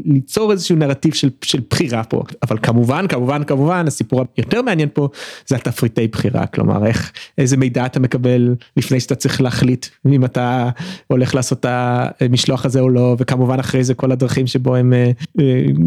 [0.05, 2.23] ליצור איזשהו נרטיב של, של בחירה פה.
[2.43, 5.09] אבל כמובן, כמובן, כמובן, הסיפור היותר מעניין פה
[5.47, 6.45] זה התפריטי בחירה.
[6.45, 10.69] כלומר, איך, איזה מידע אתה מקבל לפני שאתה צריך להחליט אם אתה
[11.07, 14.93] הולך לעשות את המשלוח הזה או לא, וכמובן אחרי זה כל הדרכים שבו הם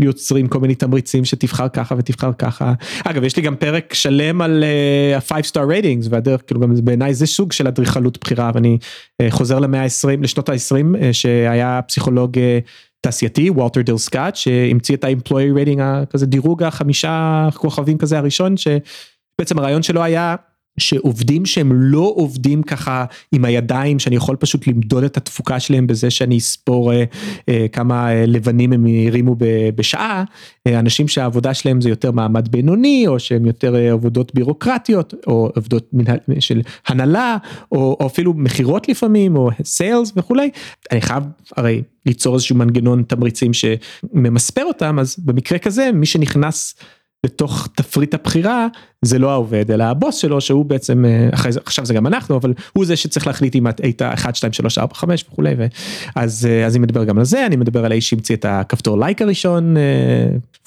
[0.00, 1.24] יוצרים כל מיני תמריצים.
[1.30, 2.72] שתבחר ככה ותבחר ככה.
[3.04, 4.64] אגב יש לי גם פרק שלם על
[5.16, 8.78] ה-5 star ratings והדרך כאילו גם בעיניי זה סוג של אדריכלות בחירה ואני
[9.22, 12.38] uh, חוזר למאה ה-20 לשנות ה-20 uh, שהיה פסיכולוג
[13.00, 19.58] תעשייתי וולטר דיל סקוט שהמציא את ה-employee rating כזה דירוג החמישה כוכבים כזה הראשון שבעצם
[19.58, 20.36] הרעיון שלו היה
[20.78, 26.10] שעובדים שהם לא עובדים ככה עם הידיים שאני יכול פשוט למדוד את התפוקה שלהם בזה
[26.10, 27.04] שאני אספור אה,
[27.48, 29.36] אה, כמה אה, לבנים הם הרימו
[29.74, 30.24] בשעה
[30.66, 35.50] אה, אנשים שהעבודה שלהם זה יותר מעמד בינוני או שהם יותר אה, עבודות בירוקרטיות או
[35.54, 37.36] עבודות מנהל, של הנהלה
[37.72, 40.50] או, או אפילו מכירות לפעמים או סיילס וכולי
[40.92, 41.24] אני חייב
[41.56, 46.74] הרי ליצור איזשהו מנגנון תמריצים שממספר אותם אז במקרה כזה מי שנכנס.
[47.26, 48.66] בתוך תפריט הבחירה
[49.04, 51.28] זה לא העובד אלא הבוס שלו שהוא בעצם אה,
[51.64, 54.78] עכשיו זה גם אנחנו אבל הוא זה שצריך להחליט אם את היית 1 2 3
[54.78, 55.54] 4 5 וכולי
[56.16, 58.98] אז אה, אז אני מדבר גם על זה אני מדבר על האיש שהמציא את הכפתור
[58.98, 59.76] לייק הראשון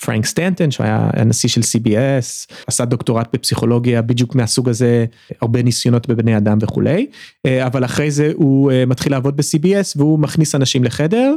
[0.06, 5.06] פרנק סטנטון שהיה הנשיא של CBS עשה דוקטורט בפסיכולוגיה בדיוק מהסוג הזה
[5.42, 7.08] הרבה ניסיונות בבני אדם וכולי
[7.46, 11.36] אה, אבל אחרי זה הוא מתחיל לעבוד ב-CBS והוא מכניס אנשים לחדר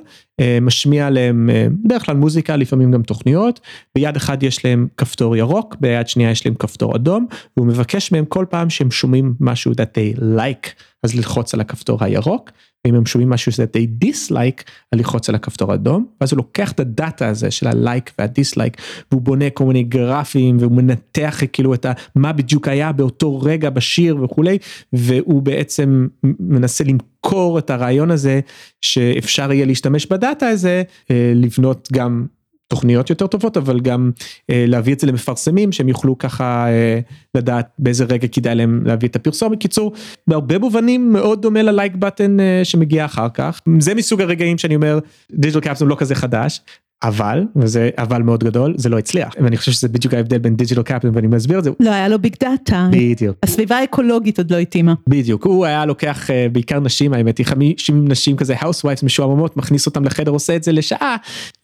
[0.60, 1.50] משמיע להם
[1.84, 3.60] בדרך כלל מוזיקה לפעמים גם תוכניות
[3.94, 6.85] ביד אחד יש להם כפתור ירוק ביד שנייה יש להם כפתור.
[6.86, 7.26] כפתור אדום
[7.56, 10.68] והוא מבקש מהם כל פעם שהם שומעים משהו that they like
[11.02, 12.50] אז ללחוץ על הכפתור הירוק
[12.84, 14.62] ואם הם שומעים משהו that they dislike
[14.92, 18.76] אז ללחוץ על הכפתור האדום ואז הוא לוקח את הדאטה הזה של הלייק והדיסלייק
[19.10, 24.16] והוא בונה כל מיני גרפים והוא מנתח כאילו את מה בדיוק היה באותו רגע בשיר
[24.22, 24.58] וכולי
[24.92, 26.06] והוא בעצם
[26.40, 28.40] מנסה למכור את הרעיון הזה
[28.80, 32.26] שאפשר יהיה להשתמש בדאטה הזה אה, לבנות גם
[32.68, 34.10] תוכניות יותר טובות אבל גם
[34.50, 37.00] אה, להביא את זה למפרסמים שהם יוכלו ככה אה,
[37.34, 39.52] לדעת באיזה רגע כדאי להם להביא את הפרסום.
[39.52, 39.92] בקיצור
[40.26, 43.60] בהרבה מובנים מאוד דומה ל like button אה, שמגיע אחר כך.
[43.78, 44.98] זה מסוג הרגעים שאני אומר
[45.32, 46.60] digital capitalism לא כזה חדש
[47.02, 50.82] אבל וזה אבל מאוד גדול זה לא הצליח ואני חושב שזה בדיוק ההבדל בין digital
[50.82, 51.70] capitalism ואני מסביר את זה.
[51.80, 52.88] לא היה לו big data.
[52.92, 53.36] בדיוק.
[53.42, 54.94] הסביבה האקולוגית עוד לא התאימה.
[55.08, 59.86] בדיוק הוא היה לוקח אה, בעיקר נשים האמת היא 50 נשים כזה housewives משועממות מכניס
[59.86, 61.16] אותם לחדר עושה את זה לשעה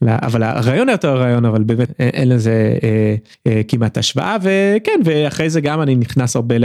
[0.02, 3.14] אבל הרעיון היה יותר רעיון אבל באמת אין לזה אה,
[3.46, 6.64] אה, כמעט השוואה וכן ואחרי זה גם אני נכנס הרבה ל...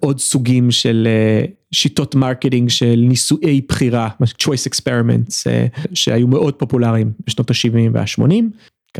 [0.00, 7.12] עוד סוגים של אה, שיטות marketing של ניסויי בחירה, choice experiments, אה, שהיו מאוד פופולריים
[7.26, 8.44] בשנות ה-70 וה-80,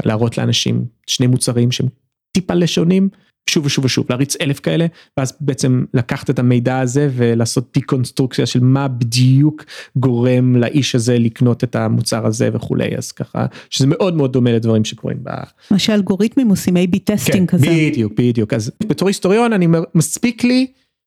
[0.05, 1.87] להראות לאנשים שני מוצרים שהם
[2.33, 3.09] טיפה שונים,
[3.51, 4.87] שוב ושוב ושוב, להריץ אלף כאלה,
[5.17, 9.65] ואז בעצם לקחת את המידע הזה ולעשות דיקונסטרוקציה של מה בדיוק
[9.97, 14.85] גורם לאיש הזה לקנות את המוצר הזה וכולי, אז ככה, שזה מאוד מאוד דומה לדברים
[14.85, 15.31] שקורים ב...
[15.71, 17.67] מה שאלגוריתמים עושים A-B testing כן, כזה.
[17.67, 20.67] בדיוק, בדיוק, אז בתור היסטוריון אני מספיק לי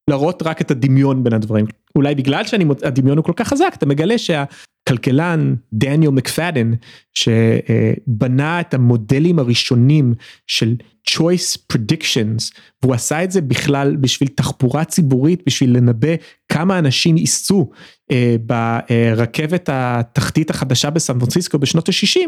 [0.09, 1.65] להראות רק את הדמיון בין הדברים.
[1.95, 6.73] אולי בגלל שהדמיון הוא כל כך חזק אתה מגלה שהכלכלן דניאל מקפאדן
[7.13, 10.13] שבנה את המודלים הראשונים
[10.47, 10.75] של
[11.09, 16.15] choice predictions והוא עשה את זה בכלל בשביל תחבורה ציבורית בשביל לנבא
[16.49, 17.71] כמה אנשים ייסעו
[18.11, 22.19] אה, ברכבת התחתית החדשה בסן פרנסיסקו בשנות ה-60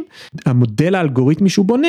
[0.45, 1.87] המודל האלגוריתמי שהוא בונה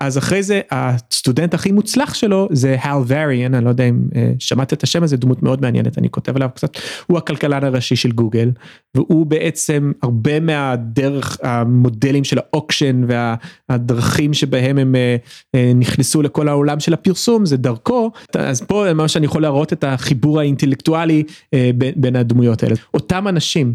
[0.00, 4.32] אז אחרי זה הסטודנט הכי מוצלח שלו זה הל וריאן, אני לא יודע אם אה,
[4.38, 8.12] שמעת את השם הזה, דמות מאוד מעניינת, אני כותב עליו קצת, הוא הכלכלן הראשי של
[8.12, 8.50] גוגל,
[8.94, 15.16] והוא בעצם הרבה מהדרך המודלים של ה auction והדרכים שבהם הם אה,
[15.54, 19.84] אה, נכנסו לכל העולם של הפרסום, זה דרכו, אז פה מה שאני יכול להראות את
[19.84, 21.22] החיבור האינטלקטואלי
[21.96, 22.74] בין הדמויות האלה.
[22.94, 23.74] אותם אנשים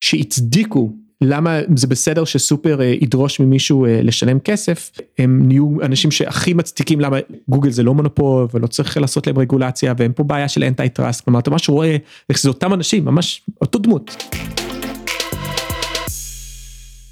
[0.00, 6.54] שהצדיקו למה זה בסדר שסופר אה, ידרוש ממישהו אה, לשלם כסף הם נהיו אנשים שהכי
[6.54, 7.16] מצדיקים למה
[7.48, 11.24] גוגל זה לא מונופול ולא צריך לעשות להם רגולציה ואין פה בעיה של אנטי טראסט
[11.24, 11.96] כלומר אתה ממש רואה
[12.28, 14.16] איך זה אותם אנשים ממש אותו דמות.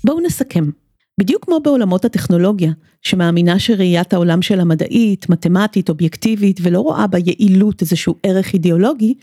[0.05, 0.65] בואו נסכם.
[1.21, 8.15] בדיוק כמו בעולמות הטכנולוגיה, שמאמינה שראיית העולם שלה מדעית, מתמטית, אובייקטיבית, ולא רואה ביעילות איזשהו
[8.23, 9.15] ערך אידיאולוגי,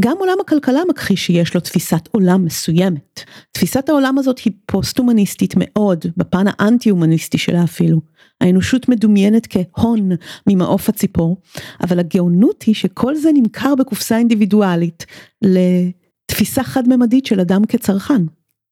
[0.00, 3.20] גם עולם הכלכלה מכחיש שיש לו תפיסת עולם מסוימת.
[3.52, 8.00] תפיסת העולם הזאת היא פוסט-הומניסטית מאוד, בפן האנטי-הומניסטי שלה אפילו.
[8.40, 10.10] האנושות מדומיינת כהון
[10.48, 11.36] ממעוף הציפור,
[11.82, 15.06] אבל הגאונות היא שכל זה נמכר בקופסה אינדיבידואלית
[15.42, 18.22] לתפיסה חד-ממדית של אדם כצרכן.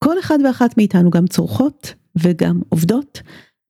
[0.05, 3.23] כל אחד ואחת מאיתנו גם צורכות וגם עובדות,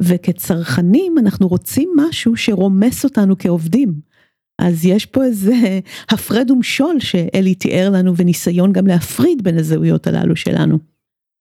[0.03, 4.12] וכצרכנים אנחנו רוצים משהו שרומס אותנו כעובדים.
[4.59, 5.55] אז יש פה איזה
[6.13, 10.79] הפרד ומשול שאלי תיאר לנו וניסיון גם להפריד בין הזהויות הללו שלנו.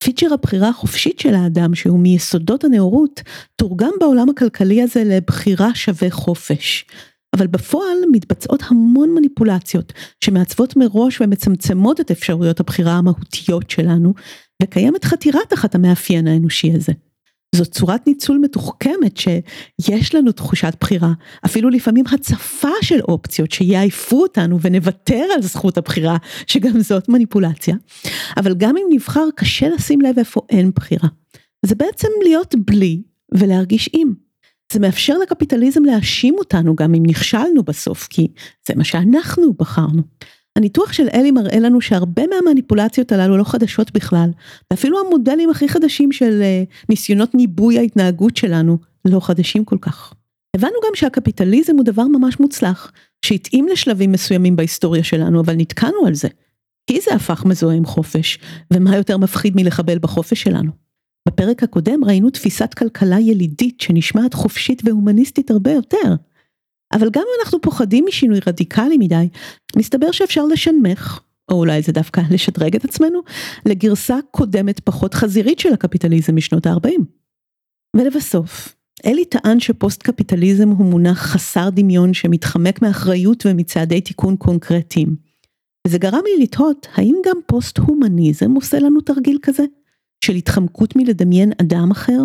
[0.04, 3.22] פיצ'ר הבחירה החופשית של האדם שהוא מיסודות הנאורות
[3.56, 6.86] תורגם בעולם הכלכלי הזה לבחירה שווה חופש.
[7.36, 9.94] אבל בפועל מתבצעות המון מניפולציות
[10.24, 14.14] שמעצבות מראש ומצמצמות את אפשרויות הבחירה המהותיות שלנו
[14.64, 16.94] וקיימת חתירה תחת המאפיין האנושי הזה.
[17.56, 19.18] זו צורת ניצול מתוחכמת
[19.82, 21.14] שיש לנו תחושת בחירה,
[21.46, 27.76] אפילו לפעמים הצפה של אופציות שיעייפו אותנו ונוותר על זכות הבחירה, שגם זאת מניפולציה.
[28.38, 31.10] אבל גם אם נבחר קשה לשים לב איפה אין בחירה.
[31.66, 33.02] זה בעצם להיות בלי
[33.34, 34.14] ולהרגיש עם.
[34.74, 38.28] זה מאפשר לקפיטליזם להאשים אותנו גם אם נכשלנו בסוף, כי
[38.68, 40.02] זה מה שאנחנו בחרנו.
[40.56, 44.30] הניתוח של אלי מראה לנו שהרבה מהמניפולציות הללו לא חדשות בכלל,
[44.72, 50.14] ואפילו המודלים הכי חדשים של uh, ניסיונות ניבוי ההתנהגות שלנו לא חדשים כל כך.
[50.56, 52.92] הבנו גם שהקפיטליזם הוא דבר ממש מוצלח,
[53.26, 56.28] שהתאים לשלבים מסוימים בהיסטוריה שלנו, אבל נתקענו על זה.
[56.88, 58.40] כי זה הפך מזוהה עם חופש,
[58.74, 60.72] ומה יותר מפחיד מלחבל בחופש שלנו.
[61.28, 66.16] בפרק הקודם ראינו תפיסת כלכלה ילידית שנשמעת חופשית והומניסטית הרבה יותר.
[66.94, 69.30] אבל גם אם אנחנו פוחדים משינוי רדיקלי מדי,
[69.76, 71.20] מסתבר שאפשר לשנמך,
[71.52, 73.20] או אולי זה דווקא לשדרג את עצמנו,
[73.66, 77.02] לגרסה קודמת פחות חזירית של הקפיטליזם משנות ה-40.
[77.96, 78.76] ולבסוף,
[79.06, 85.16] אלי טען שפוסט קפיטליזם הוא מונח חסר דמיון שמתחמק מאחריות ומצעדי תיקון קונקרטיים.
[85.88, 89.64] וזה גרם לי לתהות האם גם פוסט הומניזם עושה לנו תרגיל כזה?
[90.26, 92.20] של התחמקות מלדמיין אדם אחר?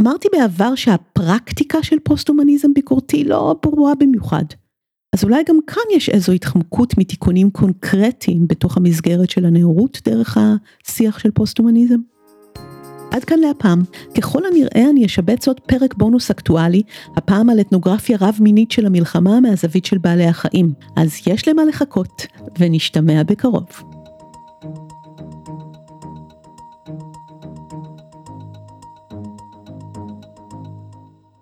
[0.00, 4.44] אמרתי בעבר שהפרקטיקה של פוסט-הומניזם ביקורתי לא ברורה במיוחד.
[5.14, 11.18] אז אולי גם כאן יש איזו התחמקות מתיקונים קונקרטיים בתוך המסגרת של הנאורות דרך השיח
[11.18, 11.98] של פוסט-הומניזם?
[13.10, 13.82] עד כאן להפעם,
[14.16, 16.82] ככל הנראה אני אשבץ עוד פרק בונוס אקטואלי,
[17.16, 20.72] הפעם על אתנוגרפיה רב-מינית של המלחמה מהזווית של בעלי החיים.
[20.96, 22.26] אז יש למה לחכות,
[22.58, 23.99] ונשתמע בקרוב.